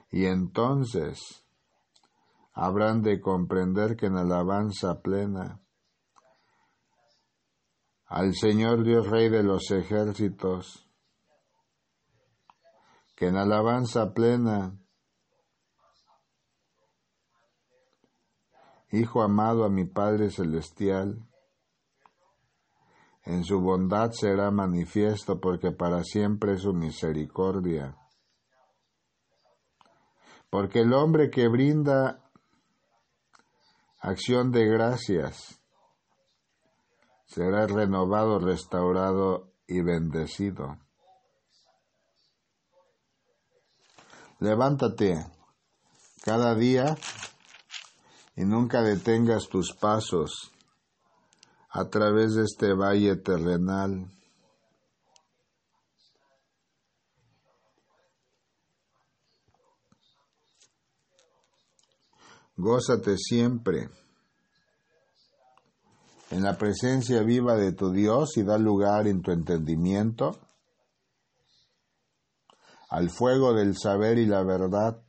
y 0.09 0.25
entonces 0.25 1.45
habrán 2.53 3.01
de 3.01 3.19
comprender 3.19 3.97
que 3.97 4.05
en 4.05 4.15
alabanza 4.15 5.01
plena 5.01 5.61
al 8.05 8.33
Señor 8.33 8.85
Dios 8.85 9.09
Rey 9.09 9.27
de 9.27 9.43
los 9.43 9.69
ejércitos, 9.71 10.86
que 13.17 13.25
en 13.25 13.35
alabanza 13.35 14.13
plena, 14.13 14.77
Hijo 18.89 19.21
amado 19.21 19.65
a 19.65 19.69
mi 19.69 19.83
Padre 19.83 20.29
Celestial, 20.29 21.27
en 23.25 23.43
su 23.43 23.59
bondad 23.59 24.11
será 24.11 24.49
manifiesto 24.49 25.41
porque 25.41 25.71
para 25.71 26.03
siempre 26.03 26.53
es 26.53 26.61
su 26.61 26.73
misericordia. 26.73 27.97
Porque 30.49 30.81
el 30.81 30.93
hombre 30.93 31.29
que 31.29 31.49
brinda 31.49 32.31
acción 33.99 34.51
de 34.51 34.67
gracias 34.67 35.61
será 37.25 37.67
renovado, 37.67 38.39
restaurado 38.39 39.51
y 39.67 39.81
bendecido. 39.81 40.86
Levántate 44.39 45.25
cada 46.23 46.53
día 46.53 46.95
y 48.35 48.45
nunca 48.45 48.83
detengas 48.83 49.47
tus 49.49 49.73
pasos 49.73 50.51
a 51.69 51.89
través 51.89 52.35
de 52.35 52.43
este 52.43 52.73
valle 52.73 53.15
terrenal. 53.15 54.11
Gózate 62.55 63.17
siempre 63.17 63.89
en 66.29 66.43
la 66.43 66.57
presencia 66.57 67.23
viva 67.23 67.55
de 67.55 67.71
tu 67.71 67.91
Dios 67.91 68.37
y 68.37 68.43
da 68.43 68.59
lugar 68.59 69.07
en 69.07 69.21
tu 69.21 69.31
entendimiento 69.31 70.37
al 72.89 73.09
fuego 73.09 73.53
del 73.53 73.75
saber 73.77 74.17
y 74.17 74.25
la 74.25 74.43
verdad 74.43 75.01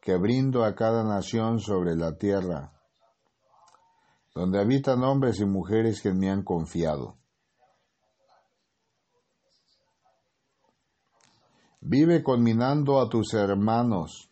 que 0.00 0.16
brindo 0.16 0.64
a 0.64 0.74
cada 0.74 1.04
nación 1.04 1.60
sobre 1.60 1.94
la 1.94 2.16
tierra, 2.18 2.72
donde 4.34 4.60
habitan 4.60 5.02
hombres 5.04 5.38
y 5.40 5.46
mujeres 5.46 6.02
que 6.02 6.12
me 6.12 6.28
han 6.28 6.42
confiado. 6.42 7.18
Vive 11.80 12.22
conminando 12.22 13.00
a 13.00 13.08
tus 13.08 13.34
hermanos 13.34 14.30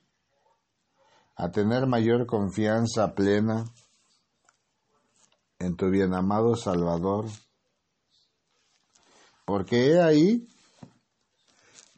a 1.37 1.51
tener 1.51 1.87
mayor 1.87 2.27
confianza 2.27 3.15
plena 3.15 3.65
en 5.59 5.77
tu 5.77 5.89
bien 5.89 6.15
amado 6.15 6.57
Salvador, 6.57 7.27
porque 9.45 9.93
he 9.93 10.01
ahí 10.01 10.49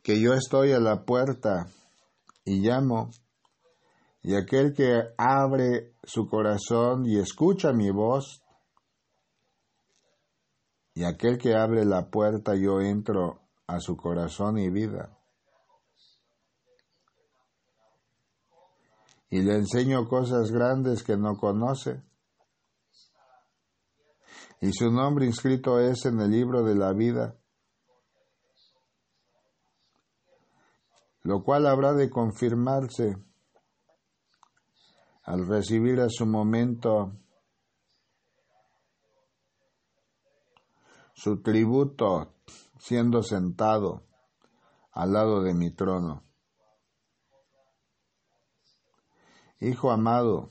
que 0.02 0.20
yo 0.20 0.34
estoy 0.34 0.72
a 0.72 0.80
la 0.80 1.04
puerta 1.04 1.66
y 2.44 2.60
llamo, 2.60 3.10
y 4.22 4.34
aquel 4.34 4.74
que 4.74 5.14
abre 5.16 5.94
su 6.02 6.26
corazón 6.26 7.06
y 7.06 7.18
escucha 7.18 7.72
mi 7.72 7.90
voz, 7.90 8.42
y 10.94 11.04
aquel 11.04 11.38
que 11.38 11.54
abre 11.54 11.84
la 11.84 12.10
puerta 12.10 12.54
yo 12.54 12.80
entro 12.80 13.40
a 13.66 13.80
su 13.80 13.96
corazón 13.96 14.58
y 14.58 14.70
vida. 14.70 15.16
Y 19.30 19.40
le 19.40 19.54
enseño 19.54 20.06
cosas 20.08 20.50
grandes 20.50 21.02
que 21.02 21.16
no 21.16 21.38
conoce. 21.38 22.02
Y 24.60 24.72
su 24.72 24.90
nombre 24.90 25.24
inscrito 25.24 25.80
es 25.80 26.04
en 26.04 26.20
el 26.20 26.30
libro 26.30 26.62
de 26.62 26.74
la 26.74 26.92
vida 26.92 27.41
lo 31.22 31.42
cual 31.42 31.66
habrá 31.66 31.92
de 31.92 32.10
confirmarse 32.10 33.16
al 35.22 35.46
recibir 35.46 36.00
a 36.00 36.08
su 36.08 36.26
momento 36.26 37.12
su 41.14 41.40
tributo 41.40 42.34
siendo 42.78 43.22
sentado 43.22 44.08
al 44.90 45.12
lado 45.12 45.42
de 45.42 45.54
mi 45.54 45.70
trono. 45.70 46.24
Hijo 49.60 49.92
amado, 49.92 50.50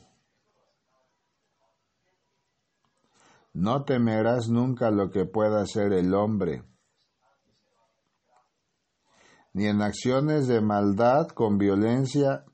no 3.53 3.83
temerás 3.83 4.47
nunca 4.47 4.89
lo 4.89 5.11
que 5.11 5.25
pueda 5.25 5.61
hacer 5.61 5.91
el 5.91 6.13
hombre 6.13 6.63
ni 9.53 9.67
en 9.67 9.81
acciones 9.81 10.47
de 10.47 10.61
maldad 10.61 11.27
con 11.29 11.57
violencia, 11.57 12.45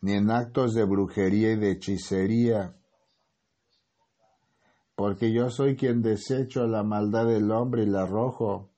ni 0.00 0.14
en 0.14 0.30
actos 0.30 0.74
de 0.74 0.84
brujería 0.84 1.52
y 1.52 1.56
de 1.56 1.72
hechicería, 1.72 2.76
porque 4.94 5.32
yo 5.32 5.50
soy 5.50 5.76
quien 5.76 6.02
desecho 6.02 6.66
la 6.66 6.82
maldad 6.82 7.26
del 7.26 7.50
hombre 7.52 7.82
y 7.82 7.86
la 7.86 8.02
arrojo 8.02 8.70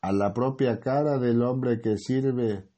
a 0.00 0.12
la 0.12 0.32
propia 0.32 0.80
cara 0.80 1.18
del 1.18 1.42
hombre 1.42 1.80
que 1.80 1.96
sirve 1.96 2.68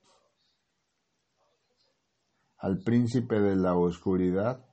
al 2.59 2.78
príncipe 2.82 3.40
de 3.40 3.57
la 3.57 3.74
oscuridad, 3.74 4.66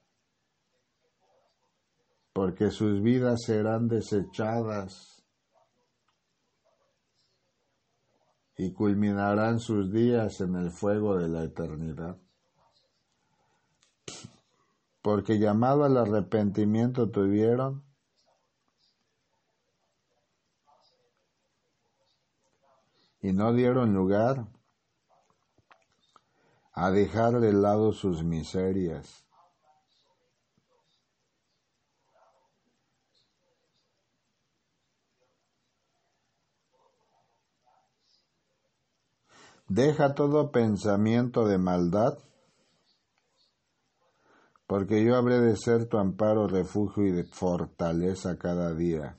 porque 2.34 2.70
sus 2.70 3.02
vidas 3.02 3.44
serán 3.46 3.88
desechadas 3.88 5.17
y 8.58 8.74
culminarán 8.74 9.60
sus 9.60 9.92
días 9.92 10.42
en 10.42 10.56
el 10.56 10.72
fuego 10.72 11.16
de 11.16 11.30
la 11.30 11.44
eternidad. 11.44 12.18
Porque 15.04 15.38
llamado 15.38 15.84
al 15.84 15.96
arrepentimiento 15.96 17.12
tuvieron 17.12 17.84
y 23.22 23.32
no 23.32 23.54
dieron 23.54 23.94
lugar 23.94 24.48
a 26.74 26.90
dejar 26.90 27.40
de 27.40 27.54
lado 27.54 27.94
sus 27.94 28.24
miserias. 28.24 29.27
Deja 39.70 40.16
todo 40.16 40.52
pensamiento 40.52 41.46
de 41.46 41.58
maldad, 41.58 42.18
porque 44.66 45.04
yo 45.04 45.16
habré 45.16 45.42
de 45.42 45.58
ser 45.58 45.90
tu 45.90 45.98
amparo, 45.98 46.48
refugio 46.48 47.06
y 47.06 47.12
de 47.12 47.26
fortaleza 47.26 48.38
cada 48.38 48.74
día. 48.74 49.18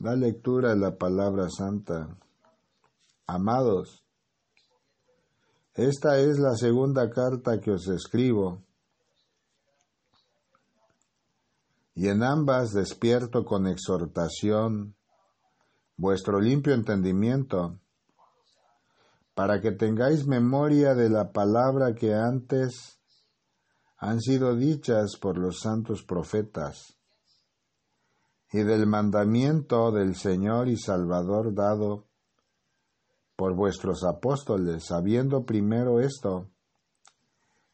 Da 0.00 0.16
lectura 0.16 0.72
a 0.72 0.76
la 0.76 0.96
palabra 0.96 1.48
santa. 1.48 2.16
Amados, 3.26 4.04
esta 5.74 6.18
es 6.18 6.40
la 6.40 6.56
segunda 6.56 7.08
carta 7.10 7.60
que 7.60 7.70
os 7.70 7.86
escribo, 7.86 8.64
y 11.94 12.08
en 12.08 12.24
ambas 12.24 12.72
despierto 12.72 13.44
con 13.44 13.68
exhortación, 13.68 14.96
vuestro 16.00 16.40
limpio 16.40 16.72
entendimiento, 16.72 17.78
para 19.34 19.60
que 19.60 19.70
tengáis 19.70 20.26
memoria 20.26 20.94
de 20.94 21.10
la 21.10 21.30
palabra 21.30 21.94
que 21.94 22.14
antes 22.14 22.98
han 23.98 24.18
sido 24.18 24.56
dichas 24.56 25.18
por 25.20 25.36
los 25.36 25.60
santos 25.60 26.02
profetas, 26.02 26.96
y 28.50 28.62
del 28.62 28.86
mandamiento 28.86 29.92
del 29.92 30.14
Señor 30.14 30.68
y 30.68 30.78
Salvador 30.78 31.54
dado 31.54 32.06
por 33.36 33.54
vuestros 33.54 34.02
apóstoles, 34.02 34.86
sabiendo 34.86 35.44
primero 35.44 36.00
esto, 36.00 36.48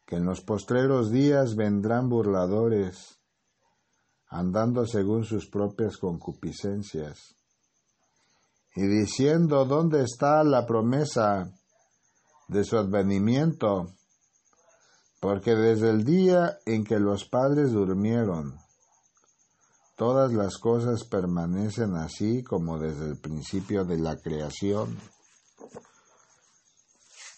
que 0.05 0.17
en 0.17 0.25
los 0.25 0.41
postreros 0.41 1.11
días 1.11 1.55
vendrán 1.55 2.09
burladores, 2.09 3.21
andando 4.27 4.85
según 4.85 5.23
sus 5.23 5.49
propias 5.49 5.95
concupiscencias, 5.95 7.36
y 8.77 8.85
diciendo, 8.85 9.65
¿dónde 9.65 10.03
está 10.03 10.43
la 10.43 10.67
promesa 10.67 11.51
de 12.47 12.63
su 12.63 12.77
advenimiento? 12.77 13.91
Porque 15.19 15.55
desde 15.55 15.89
el 15.89 16.05
día 16.05 16.59
en 16.63 16.83
que 16.83 16.99
los 16.99 17.25
padres 17.25 17.71
durmieron, 17.71 18.55
todas 19.95 20.31
las 20.31 20.59
cosas 20.59 21.05
permanecen 21.05 21.95
así 21.95 22.43
como 22.43 22.77
desde 22.77 23.07
el 23.07 23.17
principio 23.17 23.83
de 23.83 23.97
la 23.97 24.15
creación. 24.15 24.95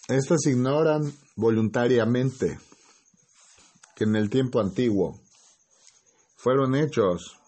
Estos 0.08 0.44
ignoran 0.44 1.10
voluntariamente 1.36 2.60
que 3.96 4.04
en 4.04 4.14
el 4.14 4.28
tiempo 4.28 4.60
antiguo 4.60 5.18
fueron 6.36 6.74
hechos 6.74 7.39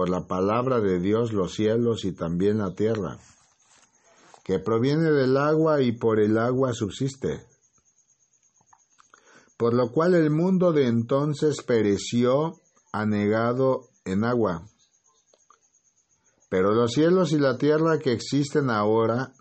por 0.00 0.08
la 0.08 0.26
palabra 0.26 0.80
de 0.80 0.98
Dios 0.98 1.34
los 1.34 1.52
cielos 1.52 2.06
y 2.06 2.12
también 2.12 2.56
la 2.56 2.74
tierra, 2.74 3.18
que 4.42 4.58
proviene 4.58 5.10
del 5.10 5.36
agua 5.36 5.82
y 5.82 5.92
por 5.92 6.18
el 6.20 6.38
agua 6.38 6.72
subsiste 6.72 7.44
por 9.58 9.74
lo 9.74 9.92
cual 9.92 10.14
el 10.14 10.30
mundo 10.30 10.72
de 10.72 10.86
entonces 10.86 11.62
pereció 11.62 12.54
anegado 12.92 13.90
en 14.06 14.24
agua. 14.24 14.64
Pero 16.48 16.72
los 16.72 16.92
cielos 16.92 17.32
y 17.32 17.38
la 17.38 17.58
tierra 17.58 17.98
que 17.98 18.12
existen 18.12 18.70
ahora 18.70 19.34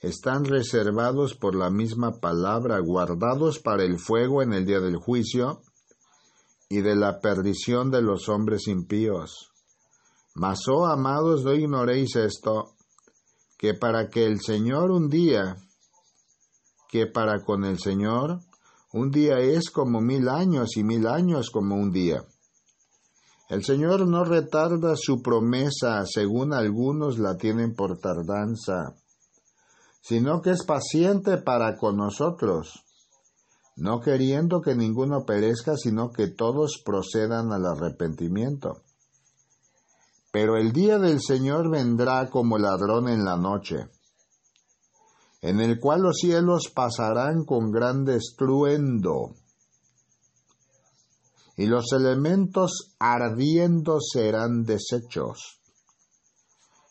están 0.00 0.44
reservados 0.44 1.36
por 1.36 1.54
la 1.54 1.70
misma 1.70 2.18
palabra, 2.18 2.80
guardados 2.80 3.60
para 3.60 3.84
el 3.84 4.00
fuego 4.00 4.42
en 4.42 4.54
el 4.54 4.66
día 4.66 4.80
del 4.80 4.96
juicio 4.96 5.62
y 6.68 6.80
de 6.80 6.96
la 6.96 7.20
perdición 7.20 7.92
de 7.92 8.02
los 8.02 8.28
hombres 8.28 8.66
impíos. 8.66 9.51
Mas, 10.34 10.60
oh 10.68 10.86
amados, 10.86 11.44
no 11.44 11.52
ignoréis 11.52 12.16
esto, 12.16 12.72
que 13.58 13.74
para 13.74 14.08
que 14.08 14.26
el 14.26 14.40
Señor 14.40 14.90
un 14.90 15.08
día, 15.08 15.56
que 16.88 17.06
para 17.06 17.42
con 17.44 17.64
el 17.64 17.78
Señor 17.78 18.40
un 18.92 19.10
día 19.10 19.38
es 19.38 19.70
como 19.70 20.02
mil 20.02 20.28
años 20.28 20.76
y 20.76 20.84
mil 20.84 21.06
años 21.06 21.48
como 21.50 21.76
un 21.76 21.90
día. 21.90 22.22
El 23.48 23.64
Señor 23.64 24.06
no 24.06 24.24
retarda 24.24 24.94
su 24.96 25.22
promesa, 25.22 26.04
según 26.06 26.52
algunos 26.52 27.18
la 27.18 27.36
tienen 27.36 27.74
por 27.74 27.98
tardanza, 27.98 28.94
sino 30.02 30.42
que 30.42 30.50
es 30.50 30.64
paciente 30.66 31.38
para 31.38 31.76
con 31.76 31.96
nosotros, 31.96 32.84
no 33.76 34.00
queriendo 34.00 34.60
que 34.60 34.74
ninguno 34.74 35.24
perezca, 35.24 35.76
sino 35.76 36.10
que 36.10 36.28
todos 36.28 36.82
procedan 36.84 37.52
al 37.52 37.64
arrepentimiento. 37.64 38.81
Pero 40.32 40.56
el 40.56 40.72
día 40.72 40.98
del 40.98 41.20
Señor 41.20 41.70
vendrá 41.70 42.28
como 42.28 42.58
ladrón 42.58 43.08
en 43.08 43.24
la 43.24 43.36
noche 43.36 43.86
en 45.42 45.60
el 45.60 45.80
cual 45.80 46.02
los 46.02 46.18
cielos 46.18 46.70
pasarán 46.72 47.44
con 47.44 47.72
gran 47.72 48.08
estruendo, 48.08 49.34
y 51.56 51.66
los 51.66 51.92
elementos 51.92 52.94
ardiendo 53.00 53.98
serán 54.00 54.62
deshechos, 54.62 55.60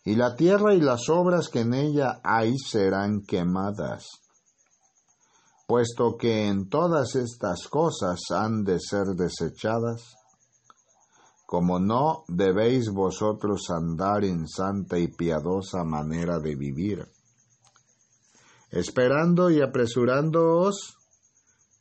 y 0.04 0.16
la 0.16 0.36
tierra 0.36 0.76
y 0.76 0.82
las 0.82 1.08
obras 1.08 1.48
que 1.48 1.62
en 1.62 1.74
ella 1.74 2.20
hay 2.24 2.58
serán 2.58 3.22
quemadas, 3.22 4.06
puesto 5.66 6.18
que 6.18 6.48
en 6.48 6.68
todas 6.68 7.16
estas 7.16 7.70
cosas 7.70 8.20
han 8.32 8.66
de 8.66 8.80
ser 8.82 9.16
desechadas, 9.16 10.18
como 11.52 11.80
no 11.80 12.24
debéis 12.30 12.89
vosotros 12.91 13.70
andar 13.70 14.24
en 14.24 14.47
santa 14.47 14.97
y 14.97 15.10
piadosa 15.10 15.84
manera 15.84 16.39
de 16.39 16.56
vivir 16.56 17.06
esperando 18.72 19.49
y 19.49 19.62
apresurándoos 19.62 20.97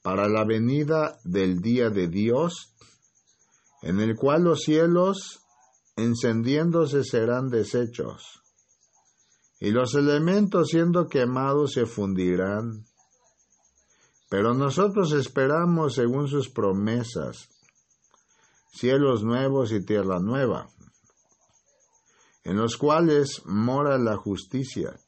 para 0.02 0.28
la 0.28 0.44
venida 0.44 1.20
del 1.22 1.60
día 1.60 1.88
de 1.88 2.08
Dios, 2.08 2.74
en 3.82 4.00
el 4.00 4.16
cual 4.16 4.42
los 4.42 4.62
cielos 4.62 5.38
encendiéndose 5.94 7.04
serán 7.04 7.48
deshechos, 7.48 8.42
y 9.60 9.70
los 9.70 9.94
elementos 9.94 10.70
siendo 10.70 11.06
quemados 11.06 11.74
se 11.74 11.86
fundirán. 11.86 12.86
Pero 14.28 14.52
nosotros 14.52 15.12
esperamos 15.12 15.94
según 15.94 16.26
sus 16.26 16.48
promesas, 16.48 17.48
cielos 18.70 19.22
nuevos 19.22 19.72
y 19.72 19.84
tierra 19.84 20.20
nueva, 20.20 20.68
en 22.44 22.56
los 22.56 22.76
cuales 22.76 23.42
mora 23.44 23.98
la 23.98 24.16
justicia 24.16 24.98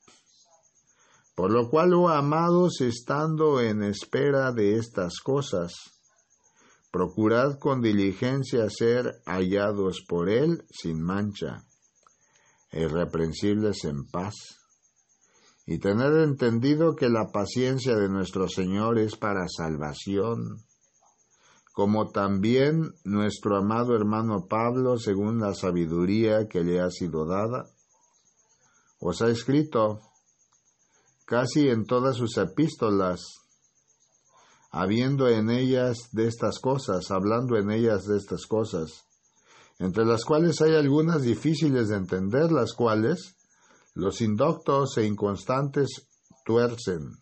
por 1.34 1.50
lo 1.50 1.70
cual, 1.70 1.94
oh 1.94 2.08
amados, 2.08 2.80
estando 2.80 3.60
en 3.60 3.82
espera 3.82 4.52
de 4.52 4.76
estas 4.76 5.20
cosas, 5.20 5.72
procurad 6.90 7.58
con 7.58 7.80
diligencia 7.80 8.68
ser 8.68 9.22
hallados 9.24 10.04
por 10.06 10.28
Él 10.28 10.64
sin 10.70 11.02
mancha, 11.02 11.64
irreprensibles 12.70 13.84
en 13.84 14.04
paz, 14.04 14.34
y 15.64 15.78
tener 15.78 16.12
entendido 16.18 16.94
que 16.94 17.08
la 17.08 17.30
paciencia 17.32 17.96
de 17.96 18.08
nuestro 18.08 18.48
Señor 18.48 18.98
es 18.98 19.16
para 19.16 19.46
salvación, 19.48 20.58
como 21.72 22.10
también 22.10 22.94
nuestro 23.04 23.56
amado 23.56 23.96
hermano 23.96 24.46
Pablo, 24.46 24.98
según 24.98 25.40
la 25.40 25.54
sabiduría 25.54 26.46
que 26.46 26.62
le 26.62 26.80
ha 26.80 26.90
sido 26.90 27.26
dada, 27.26 27.66
os 29.00 29.22
ha 29.22 29.28
escrito, 29.28 30.00
casi 31.24 31.68
en 31.68 31.86
todas 31.86 32.16
sus 32.16 32.36
epístolas, 32.36 33.20
habiendo 34.70 35.28
en 35.28 35.50
ellas 35.50 36.10
de 36.12 36.28
estas 36.28 36.58
cosas, 36.60 37.10
hablando 37.10 37.56
en 37.56 37.70
ellas 37.70 38.04
de 38.04 38.18
estas 38.18 38.46
cosas, 38.46 39.06
entre 39.78 40.04
las 40.04 40.24
cuales 40.24 40.60
hay 40.60 40.74
algunas 40.74 41.22
difíciles 41.22 41.88
de 41.88 41.96
entender, 41.96 42.52
las 42.52 42.74
cuales 42.74 43.34
los 43.94 44.20
indoctos 44.20 44.96
e 44.98 45.06
inconstantes 45.06 46.06
tuercen, 46.44 47.21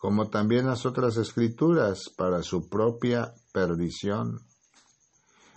como 0.00 0.30
también 0.30 0.66
las 0.66 0.84
otras 0.84 1.16
escrituras 1.18 2.10
para 2.16 2.42
su 2.42 2.68
propia 2.68 3.32
perdición. 3.52 4.40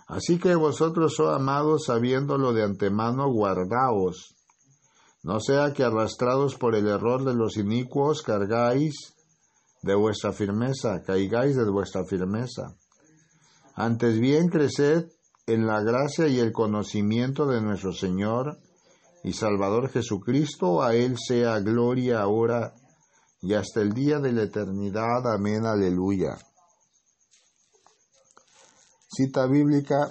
Así 0.06 0.38
que 0.38 0.54
vosotros, 0.54 1.18
oh 1.18 1.30
amados, 1.30 1.86
sabiéndolo 1.86 2.52
de 2.52 2.62
antemano, 2.62 3.28
guardaos 3.32 4.34
no 5.24 5.40
sea 5.40 5.72
que 5.72 5.82
arrastrados 5.82 6.54
por 6.56 6.74
el 6.74 6.86
error 6.86 7.24
de 7.24 7.32
los 7.32 7.56
inicuos 7.56 8.20
cargáis 8.20 9.14
de 9.80 9.94
vuestra 9.94 10.34
firmeza, 10.34 11.02
caigáis 11.02 11.56
de 11.56 11.64
vuestra 11.64 12.04
firmeza. 12.04 12.76
Antes 13.74 14.20
bien 14.20 14.48
creced 14.48 15.06
en 15.46 15.66
la 15.66 15.80
gracia 15.80 16.28
y 16.28 16.38
el 16.38 16.52
conocimiento 16.52 17.46
de 17.46 17.62
nuestro 17.62 17.94
Señor 17.94 18.58
y 19.22 19.32
Salvador 19.32 19.88
Jesucristo, 19.88 20.82
a 20.82 20.94
Él 20.94 21.16
sea 21.16 21.58
gloria 21.60 22.20
ahora 22.20 22.74
y 23.44 23.52
hasta 23.52 23.82
el 23.82 23.92
día 23.92 24.20
de 24.20 24.32
la 24.32 24.44
eternidad. 24.44 25.30
Amén, 25.30 25.66
aleluya. 25.66 26.38
Cita 29.06 29.46
bíblica 29.46 30.10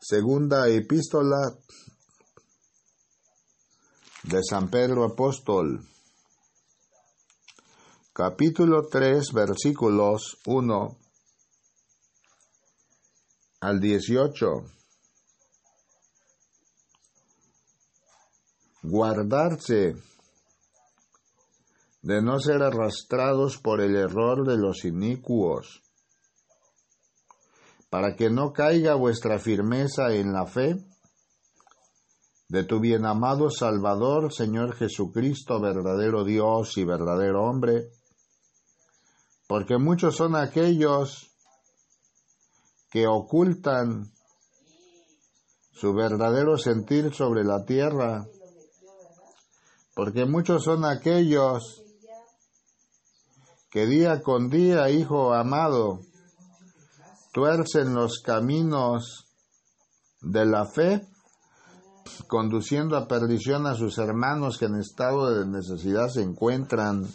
Segunda 0.00 0.68
epístola 0.68 1.36
de 4.22 4.40
San 4.48 4.68
Pedro 4.70 5.04
Apóstol, 5.04 5.80
capítulo 8.12 8.86
3, 8.90 9.32
versículos 9.32 10.38
1 10.46 11.03
al 13.64 13.80
18. 13.80 14.62
Guardarse 18.82 19.94
de 22.02 22.20
no 22.20 22.38
ser 22.40 22.62
arrastrados 22.62 23.56
por 23.56 23.80
el 23.80 23.96
error 23.96 24.46
de 24.46 24.58
los 24.58 24.84
inicuos 24.84 25.82
para 27.88 28.14
que 28.16 28.28
no 28.28 28.52
caiga 28.52 28.96
vuestra 28.96 29.38
firmeza 29.38 30.12
en 30.12 30.34
la 30.34 30.44
fe 30.44 30.76
de 32.48 32.64
tu 32.64 32.80
bien 32.80 33.06
amado 33.06 33.48
Salvador, 33.48 34.30
Señor 34.30 34.74
Jesucristo, 34.76 35.58
verdadero 35.58 36.22
Dios 36.22 36.76
y 36.76 36.84
verdadero 36.84 37.44
hombre, 37.44 37.88
porque 39.46 39.78
muchos 39.78 40.16
son 40.16 40.36
aquellos 40.36 41.33
que 42.94 43.08
ocultan 43.08 44.12
su 45.72 45.92
verdadero 45.94 46.56
sentir 46.56 47.12
sobre 47.12 47.42
la 47.42 47.64
tierra, 47.64 48.24
porque 49.96 50.26
muchos 50.26 50.62
son 50.62 50.84
aquellos 50.84 51.82
que 53.68 53.86
día 53.86 54.22
con 54.22 54.48
día, 54.48 54.90
hijo 54.90 55.34
amado, 55.34 56.02
tuercen 57.32 57.94
los 57.94 58.20
caminos 58.20 59.26
de 60.20 60.46
la 60.46 60.64
fe, 60.64 61.04
conduciendo 62.28 62.96
a 62.96 63.08
perdición 63.08 63.66
a 63.66 63.74
sus 63.74 63.98
hermanos 63.98 64.56
que 64.56 64.66
en 64.66 64.76
estado 64.76 65.34
de 65.34 65.48
necesidad 65.48 66.06
se 66.10 66.22
encuentran, 66.22 67.08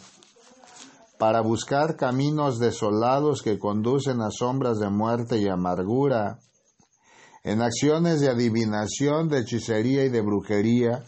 para 1.20 1.42
buscar 1.42 1.96
caminos 1.96 2.58
desolados 2.58 3.42
que 3.42 3.58
conducen 3.58 4.22
a 4.22 4.30
sombras 4.30 4.78
de 4.78 4.88
muerte 4.88 5.36
y 5.36 5.48
amargura, 5.48 6.38
en 7.44 7.60
acciones 7.60 8.22
de 8.22 8.30
adivinación, 8.30 9.28
de 9.28 9.40
hechicería 9.40 10.06
y 10.06 10.08
de 10.08 10.22
brujería, 10.22 11.04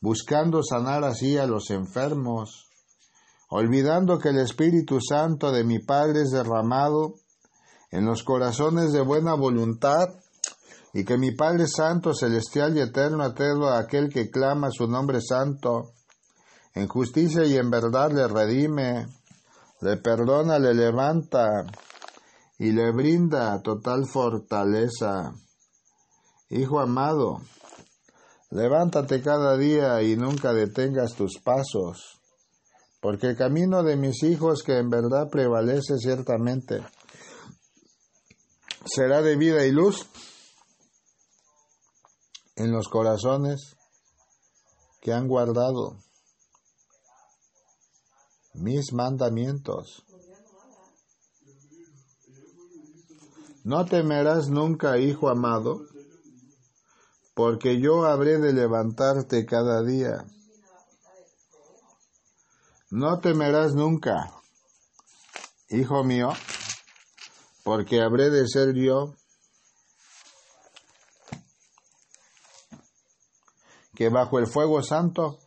buscando 0.00 0.60
sanar 0.64 1.04
así 1.04 1.38
a 1.38 1.46
los 1.46 1.70
enfermos, 1.70 2.68
olvidando 3.48 4.18
que 4.18 4.30
el 4.30 4.40
Espíritu 4.40 4.98
Santo 5.00 5.52
de 5.52 5.62
mi 5.62 5.78
Padre 5.78 6.22
es 6.22 6.32
derramado 6.32 7.14
en 7.92 8.06
los 8.06 8.24
corazones 8.24 8.92
de 8.92 9.02
buena 9.02 9.34
voluntad 9.34 10.08
y 10.92 11.04
que 11.04 11.16
mi 11.16 11.30
Padre 11.30 11.68
Santo, 11.68 12.12
celestial 12.12 12.76
y 12.76 12.80
eterno 12.80 13.22
a 13.22 13.34
todo 13.34 13.72
aquel 13.72 14.08
que 14.08 14.30
clama 14.30 14.70
su 14.72 14.88
nombre 14.88 15.20
santo, 15.20 15.92
en 16.76 16.88
justicia 16.88 17.42
y 17.46 17.56
en 17.56 17.70
verdad 17.70 18.12
le 18.12 18.28
redime, 18.28 19.06
le 19.80 19.96
perdona, 19.96 20.58
le 20.58 20.74
levanta 20.74 21.64
y 22.58 22.70
le 22.70 22.92
brinda 22.92 23.62
total 23.62 24.06
fortaleza. 24.06 25.32
Hijo 26.50 26.78
amado, 26.78 27.40
levántate 28.50 29.22
cada 29.22 29.56
día 29.56 30.02
y 30.02 30.16
nunca 30.16 30.52
detengas 30.52 31.14
tus 31.14 31.38
pasos, 31.38 32.20
porque 33.00 33.28
el 33.28 33.38
camino 33.38 33.82
de 33.82 33.96
mis 33.96 34.22
hijos 34.22 34.62
que 34.62 34.76
en 34.76 34.90
verdad 34.90 35.30
prevalece 35.30 35.96
ciertamente 35.96 36.82
será 38.84 39.22
de 39.22 39.36
vida 39.36 39.64
y 39.64 39.72
luz 39.72 40.06
en 42.54 42.70
los 42.70 42.88
corazones 42.88 43.76
que 45.00 45.14
han 45.14 45.26
guardado 45.26 46.05
mis 48.58 48.92
mandamientos. 48.92 50.04
No 53.64 53.84
temerás 53.84 54.48
nunca, 54.48 54.98
hijo 54.98 55.28
amado, 55.28 55.80
porque 57.34 57.80
yo 57.80 58.04
habré 58.04 58.38
de 58.38 58.52
levantarte 58.52 59.44
cada 59.44 59.82
día. 59.82 60.24
No 62.90 63.18
temerás 63.18 63.74
nunca, 63.74 64.32
hijo 65.68 66.04
mío, 66.04 66.30
porque 67.64 68.00
habré 68.00 68.30
de 68.30 68.46
ser 68.46 68.74
yo 68.74 69.14
que 73.96 74.08
bajo 74.10 74.38
el 74.38 74.46
fuego 74.46 74.82
santo 74.82 75.38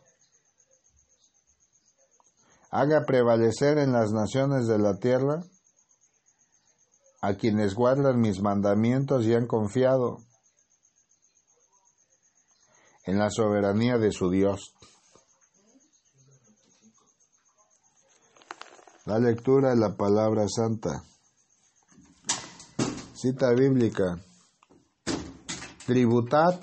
haga 2.80 3.04
prevalecer 3.04 3.76
en 3.76 3.92
las 3.92 4.10
naciones 4.10 4.66
de 4.66 4.78
la 4.78 4.98
tierra 4.98 5.42
a 7.20 7.34
quienes 7.34 7.74
guardan 7.74 8.18
mis 8.18 8.40
mandamientos 8.40 9.26
y 9.26 9.34
han 9.34 9.46
confiado 9.46 10.16
en 13.04 13.18
la 13.18 13.28
soberanía 13.28 13.98
de 13.98 14.12
su 14.12 14.30
Dios. 14.30 14.74
La 19.04 19.18
lectura 19.18 19.70
de 19.70 19.76
la 19.76 19.94
palabra 19.96 20.46
santa. 20.48 21.02
Cita 23.14 23.50
bíblica. 23.50 24.24
Tributad 25.84 26.58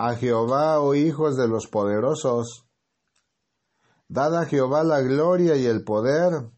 a 0.00 0.16
Jehová, 0.16 0.80
oh 0.80 0.96
hijos 0.96 1.36
de 1.36 1.46
los 1.46 1.68
poderosos. 1.68 2.64
Dad 4.14 4.36
a 4.36 4.46
Jehová 4.46 4.84
la 4.84 5.00
gloria 5.00 5.56
y 5.56 5.66
el 5.66 5.82
poder. 5.82 6.48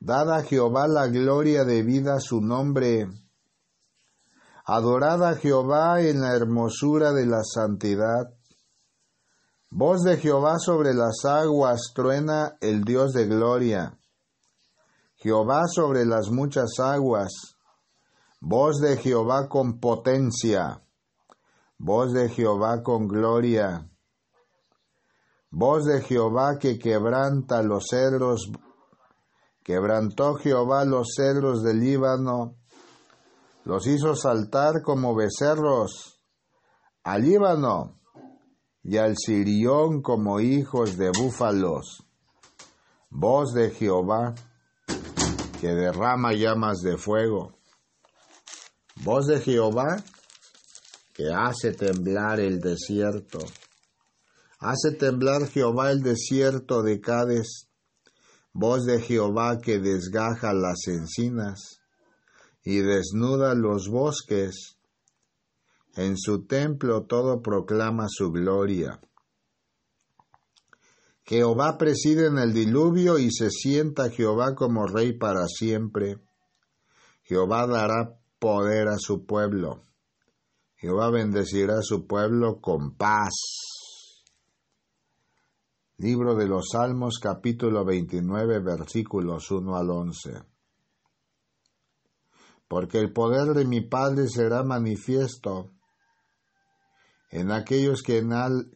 Dad 0.00 0.32
a 0.32 0.42
Jehová 0.42 0.88
la 0.88 1.06
gloria 1.06 1.64
debida 1.64 2.16
a 2.16 2.20
su 2.20 2.40
nombre. 2.40 3.06
Adorad 4.64 5.22
a 5.22 5.36
Jehová 5.36 6.00
en 6.00 6.20
la 6.22 6.34
hermosura 6.34 7.12
de 7.12 7.24
la 7.24 7.44
santidad. 7.44 8.34
Voz 9.70 10.02
de 10.02 10.16
Jehová 10.16 10.58
sobre 10.58 10.92
las 10.92 11.24
aguas 11.24 11.92
truena 11.94 12.56
el 12.60 12.82
Dios 12.82 13.12
de 13.12 13.26
gloria. 13.26 13.96
Jehová 15.18 15.68
sobre 15.72 16.04
las 16.04 16.30
muchas 16.30 16.80
aguas 16.80 17.30
Voz 18.40 18.80
de 18.80 18.96
Jehová 18.96 19.48
con 19.48 19.78
potencia. 19.78 20.82
Voz 21.78 22.12
de 22.12 22.28
Jehová 22.28 22.82
con 22.82 23.06
gloria. 23.06 23.88
Voz 25.58 25.86
de 25.86 26.02
Jehová 26.02 26.58
que 26.60 26.78
quebranta 26.78 27.62
los 27.62 27.86
cedros. 27.88 28.52
Quebrantó 29.64 30.34
Jehová 30.34 30.84
los 30.84 31.14
cedros 31.16 31.62
del 31.62 31.80
Líbano. 31.80 32.56
Los 33.64 33.86
hizo 33.86 34.14
saltar 34.14 34.82
como 34.82 35.14
becerros 35.14 36.20
al 37.04 37.22
Líbano 37.22 37.98
y 38.82 38.98
al 38.98 39.16
Sirión 39.16 40.02
como 40.02 40.40
hijos 40.40 40.98
de 40.98 41.10
búfalos. 41.10 42.04
Voz 43.08 43.54
de 43.54 43.70
Jehová 43.70 44.34
que 45.58 45.68
derrama 45.68 46.34
llamas 46.34 46.80
de 46.82 46.98
fuego 46.98 47.54
Voz 48.96 49.26
de 49.26 49.40
Jehová 49.40 50.04
que 51.14 51.32
hace 51.32 51.72
temblar 51.72 52.40
el 52.40 52.60
desierto. 52.60 53.38
Hace 54.58 54.92
temblar 54.92 55.48
Jehová 55.48 55.90
el 55.90 56.02
desierto 56.02 56.82
de 56.82 57.00
Cades. 57.00 57.68
Voz 58.52 58.86
de 58.86 59.02
Jehová 59.02 59.58
que 59.60 59.78
desgaja 59.78 60.54
las 60.54 60.86
encinas 60.88 61.82
y 62.64 62.78
desnuda 62.78 63.54
los 63.54 63.88
bosques. 63.88 64.78
En 65.94 66.16
su 66.16 66.46
templo 66.46 67.04
todo 67.04 67.42
proclama 67.42 68.06
su 68.08 68.32
gloria. 68.32 69.00
Jehová 71.24 71.76
preside 71.76 72.28
en 72.28 72.38
el 72.38 72.54
diluvio 72.54 73.18
y 73.18 73.30
se 73.30 73.50
sienta 73.50 74.10
Jehová 74.10 74.54
como 74.54 74.86
rey 74.86 75.12
para 75.12 75.46
siempre. 75.48 76.18
Jehová 77.24 77.66
dará 77.66 78.18
poder 78.38 78.88
a 78.88 78.96
su 78.98 79.26
pueblo. 79.26 79.82
Jehová 80.76 81.10
bendecirá 81.10 81.78
a 81.80 81.82
su 81.82 82.06
pueblo 82.06 82.60
con 82.60 82.96
paz. 82.96 83.75
Libro 85.98 86.34
de 86.34 86.46
los 86.46 86.66
Salmos 86.72 87.18
capítulo 87.18 87.82
29 87.82 88.58
versículos 88.60 89.50
1 89.50 89.76
al 89.76 89.88
11. 89.88 90.42
Porque 92.68 92.98
el 92.98 93.14
poder 93.14 93.54
de 93.54 93.64
mi 93.64 93.80
Padre 93.80 94.28
será 94.28 94.62
manifiesto 94.62 95.72
en 97.30 97.50
aquellos 97.50 98.02
que 98.02 98.18
en, 98.18 98.28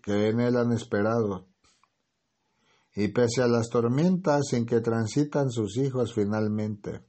que 0.03 0.29
en 0.29 0.41
él 0.41 0.57
han 0.57 0.73
esperado. 0.73 1.47
Y 2.95 3.09
pese 3.09 3.43
a 3.43 3.49
las 3.49 3.69
tormentas 3.69 4.55
en 4.55 4.65
que 4.65 4.81
transitan 4.81 5.51
sus 5.51 5.77
hijos 5.77 6.15
finalmente, 6.15 7.05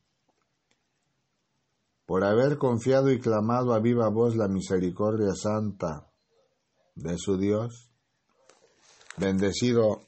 por 2.06 2.26
haber 2.26 2.58
confiado 2.58 3.12
y 3.12 3.20
clamado 3.22 3.74
a 3.74 3.80
viva 3.80 4.10
voz 4.10 4.36
la 4.36 4.50
misericordia 4.50 5.34
santa 5.36 6.12
de 6.96 7.18
su 7.18 7.38
Dios. 7.38 7.91
Bendecido 9.22 10.02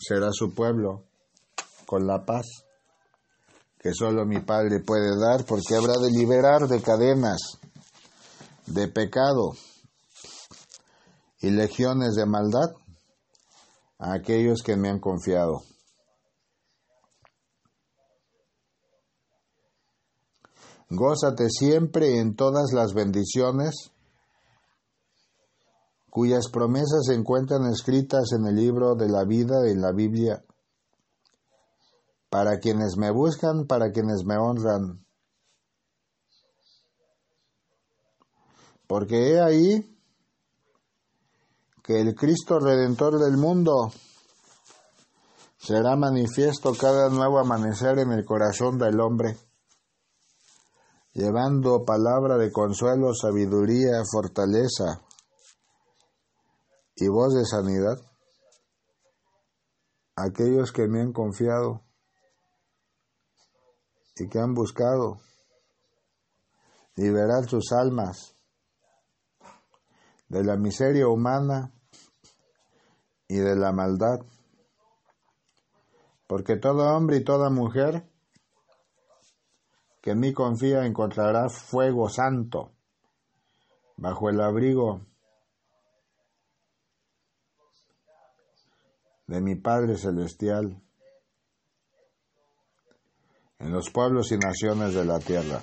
será 0.00 0.30
su 0.32 0.54
pueblo 0.54 1.04
con 1.84 2.06
la 2.06 2.24
paz 2.24 2.46
que 3.78 3.92
solo 3.92 4.24
mi 4.24 4.40
Padre 4.40 4.80
puede 4.80 5.10
dar, 5.20 5.44
porque 5.44 5.76
habrá 5.76 5.92
de 6.00 6.10
liberar 6.10 6.66
de 6.66 6.80
cadenas, 6.80 7.58
de 8.66 8.88
pecado 8.88 9.52
y 11.40 11.50
legiones 11.50 12.14
de 12.14 12.24
maldad 12.24 12.70
a 13.98 14.14
aquellos 14.14 14.62
que 14.62 14.74
me 14.74 14.88
han 14.88 15.00
confiado. 15.00 15.60
Gózate 20.88 21.50
siempre 21.50 22.20
en 22.20 22.34
todas 22.34 22.72
las 22.72 22.94
bendiciones 22.94 23.92
cuyas 26.16 26.48
promesas 26.50 27.04
se 27.04 27.12
encuentran 27.12 27.66
escritas 27.66 28.32
en 28.32 28.46
el 28.46 28.56
libro 28.56 28.94
de 28.94 29.06
la 29.06 29.24
vida 29.24 29.60
de 29.60 29.76
la 29.76 29.92
Biblia, 29.92 30.42
para 32.30 32.58
quienes 32.58 32.96
me 32.96 33.10
buscan, 33.10 33.66
para 33.66 33.92
quienes 33.92 34.24
me 34.24 34.38
honran. 34.38 35.04
Porque 38.86 39.28
he 39.28 39.42
ahí 39.42 39.94
que 41.82 42.00
el 42.00 42.14
Cristo 42.14 42.60
Redentor 42.60 43.18
del 43.22 43.36
mundo 43.36 43.74
será 45.58 45.96
manifiesto 45.96 46.72
cada 46.80 47.10
nuevo 47.10 47.38
amanecer 47.38 47.98
en 47.98 48.12
el 48.12 48.24
corazón 48.24 48.78
del 48.78 48.98
hombre, 49.00 49.36
llevando 51.12 51.84
palabra 51.84 52.38
de 52.38 52.50
consuelo, 52.50 53.12
sabiduría, 53.12 54.00
fortaleza 54.10 55.05
y 56.96 57.08
voz 57.08 57.34
de 57.34 57.44
sanidad 57.44 58.00
aquellos 60.16 60.72
que 60.72 60.88
me 60.88 61.02
han 61.02 61.12
confiado 61.12 61.82
y 64.16 64.28
que 64.28 64.38
han 64.38 64.54
buscado 64.54 65.18
liberar 66.96 67.44
sus 67.48 67.70
almas 67.72 68.34
de 70.28 70.42
la 70.42 70.56
miseria 70.56 71.06
humana 71.06 71.70
y 73.28 73.36
de 73.36 73.54
la 73.56 73.72
maldad. 73.72 74.20
Porque 76.26 76.56
todo 76.56 76.96
hombre 76.96 77.18
y 77.18 77.24
toda 77.24 77.50
mujer 77.50 78.08
que 80.00 80.12
en 80.12 80.20
mí 80.20 80.32
confía 80.32 80.86
encontrará 80.86 81.50
fuego 81.50 82.08
santo 82.08 82.72
bajo 83.96 84.30
el 84.30 84.40
abrigo 84.40 85.02
de 89.26 89.40
mi 89.40 89.56
Padre 89.56 89.96
Celestial 89.96 90.80
en 93.58 93.72
los 93.72 93.90
pueblos 93.90 94.30
y 94.32 94.38
naciones 94.38 94.94
de 94.94 95.04
la 95.04 95.18
tierra. 95.18 95.62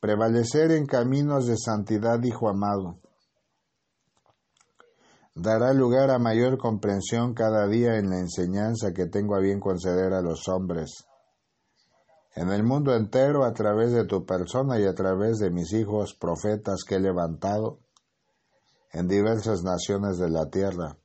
Prevalecer 0.00 0.72
en 0.72 0.86
caminos 0.86 1.46
de 1.46 1.56
santidad, 1.56 2.22
Hijo 2.22 2.48
amado, 2.48 2.98
dará 5.34 5.72
lugar 5.72 6.10
a 6.10 6.18
mayor 6.18 6.58
comprensión 6.58 7.34
cada 7.34 7.66
día 7.66 7.96
en 7.96 8.10
la 8.10 8.18
enseñanza 8.18 8.92
que 8.92 9.06
tengo 9.06 9.34
a 9.36 9.40
bien 9.40 9.60
conceder 9.60 10.12
a 10.12 10.22
los 10.22 10.48
hombres. 10.48 11.04
En 12.36 12.50
el 12.50 12.64
mundo 12.64 12.94
entero, 12.94 13.44
a 13.44 13.52
través 13.52 13.92
de 13.92 14.06
tu 14.06 14.26
persona 14.26 14.78
y 14.80 14.84
a 14.84 14.94
través 14.94 15.38
de 15.38 15.50
mis 15.50 15.72
hijos 15.72 16.14
profetas 16.14 16.82
que 16.86 16.96
he 16.96 17.00
levantado 17.00 17.83
en 18.94 19.08
diversas 19.08 19.62
naciones 19.64 20.18
de 20.18 20.30
la 20.30 20.48
tierra. 20.48 20.96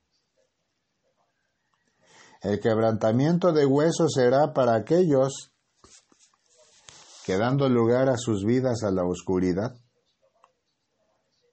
El 2.41 2.59
quebrantamiento 2.59 3.51
de 3.51 3.65
huesos 3.65 4.13
será 4.13 4.53
para 4.53 4.75
aquellos 4.75 5.51
que 7.25 7.37
dando 7.37 7.67
lugar 7.67 8.07
a 8.07 8.17
sus 8.17 8.45
vidas 8.45 8.83
a 8.83 8.91
la 8.91 9.03
oscuridad, 9.03 9.75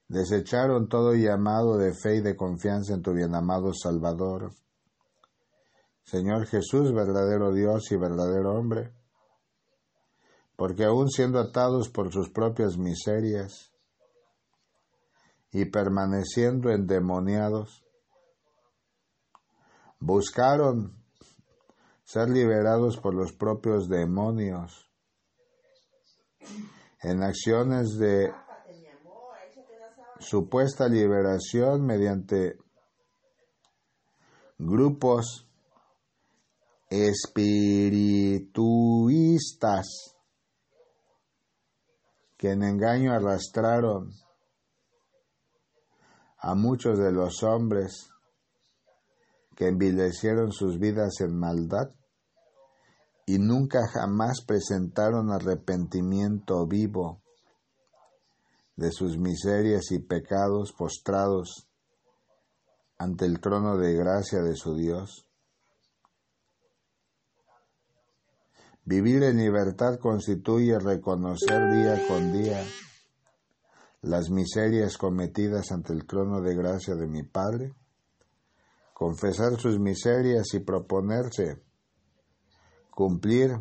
desecharon 0.07 0.87
todo 0.87 1.13
llamado 1.13 1.77
de 1.77 1.93
fe 1.93 2.17
y 2.17 2.21
de 2.21 2.35
confianza 2.35 2.93
en 2.93 3.01
tu 3.01 3.13
bienamado 3.13 3.73
Salvador. 3.73 4.51
Señor 6.03 6.45
Jesús, 6.45 6.93
verdadero 6.93 7.51
Dios 7.51 7.91
y 7.91 7.97
verdadero 7.97 8.53
hombre, 8.53 8.93
porque 10.55 10.85
aun 10.85 11.09
siendo 11.09 11.39
atados 11.39 11.89
por 11.89 12.13
sus 12.13 12.29
propias 12.29 12.77
miserias 12.77 13.73
y 15.57 15.65
permaneciendo 15.65 16.69
endemoniados, 16.69 17.83
buscaron 19.99 21.03
ser 22.03 22.29
liberados 22.29 22.97
por 22.97 23.15
los 23.15 23.33
propios 23.33 23.89
demonios. 23.89 24.87
En 27.01 27.23
acciones 27.23 27.97
de 27.97 28.31
supuesta 30.19 30.87
liberación 30.87 31.87
mediante 31.87 32.59
grupos 34.59 35.49
espirituistas 36.87 39.87
que 42.37 42.51
en 42.51 42.61
engaño 42.61 43.11
arrastraron 43.11 44.11
a 46.39 46.55
muchos 46.55 46.97
de 46.99 47.11
los 47.11 47.43
hombres 47.43 48.09
que 49.55 49.67
envilecieron 49.67 50.51
sus 50.51 50.77
vidas 50.79 51.19
en 51.21 51.37
maldad 51.37 51.89
y 53.25 53.39
nunca 53.39 53.87
jamás 53.87 54.41
presentaron 54.45 55.31
arrepentimiento 55.31 56.65
vivo 56.67 57.21
de 58.75 58.91
sus 58.91 59.17
miserias 59.17 59.91
y 59.91 59.99
pecados 59.99 60.71
postrados 60.71 61.67
ante 62.99 63.25
el 63.25 63.39
trono 63.39 63.77
de 63.77 63.93
gracia 63.95 64.41
de 64.41 64.55
su 64.55 64.75
Dios. 64.75 65.27
Vivir 68.85 69.23
en 69.23 69.37
libertad 69.37 69.99
constituye 69.99 70.79
reconocer 70.79 71.71
día 71.71 72.07
con 72.07 72.31
día 72.31 72.63
las 74.07 74.29
miserias 74.29 74.97
cometidas 74.97 75.71
ante 75.71 75.93
el 75.93 76.05
trono 76.05 76.41
de 76.41 76.55
gracia 76.55 76.95
de 76.95 77.07
mi 77.07 77.23
Padre, 77.23 77.73
confesar 78.93 79.59
sus 79.59 79.79
miserias 79.79 80.53
y 80.53 80.59
proponerse 80.59 81.61
cumplir 82.89 83.51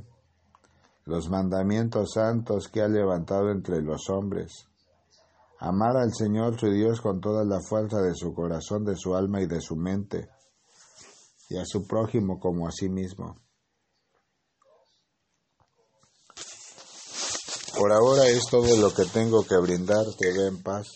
los 1.04 1.28
mandamientos 1.28 2.12
santos 2.14 2.68
que 2.68 2.80
ha 2.80 2.88
levantado 2.88 3.50
entre 3.50 3.82
los 3.82 4.08
hombres 4.08 4.68
amar 5.58 5.96
al 5.96 6.12
Señor 6.12 6.58
su 6.58 6.70
Dios 6.70 7.00
con 7.00 7.20
toda 7.20 7.44
la 7.44 7.60
fuerza 7.60 8.00
de 8.00 8.14
su 8.14 8.34
corazón, 8.34 8.84
de 8.84 8.96
su 8.96 9.14
alma 9.14 9.40
y 9.40 9.46
de 9.46 9.60
su 9.60 9.76
mente, 9.76 10.28
y 11.48 11.56
a 11.56 11.64
su 11.64 11.86
prójimo 11.86 12.38
como 12.38 12.66
a 12.66 12.72
sí 12.72 12.88
mismo. 12.88 13.36
Por 17.76 17.92
ahora 17.92 18.26
es 18.26 18.46
todo 18.50 18.74
lo 18.76 18.94
que 18.94 19.04
tengo 19.04 19.44
que 19.46 19.56
brindar, 19.58 20.06
que 20.18 20.32
ve 20.32 20.48
en 20.48 20.62
paz. 20.62 20.86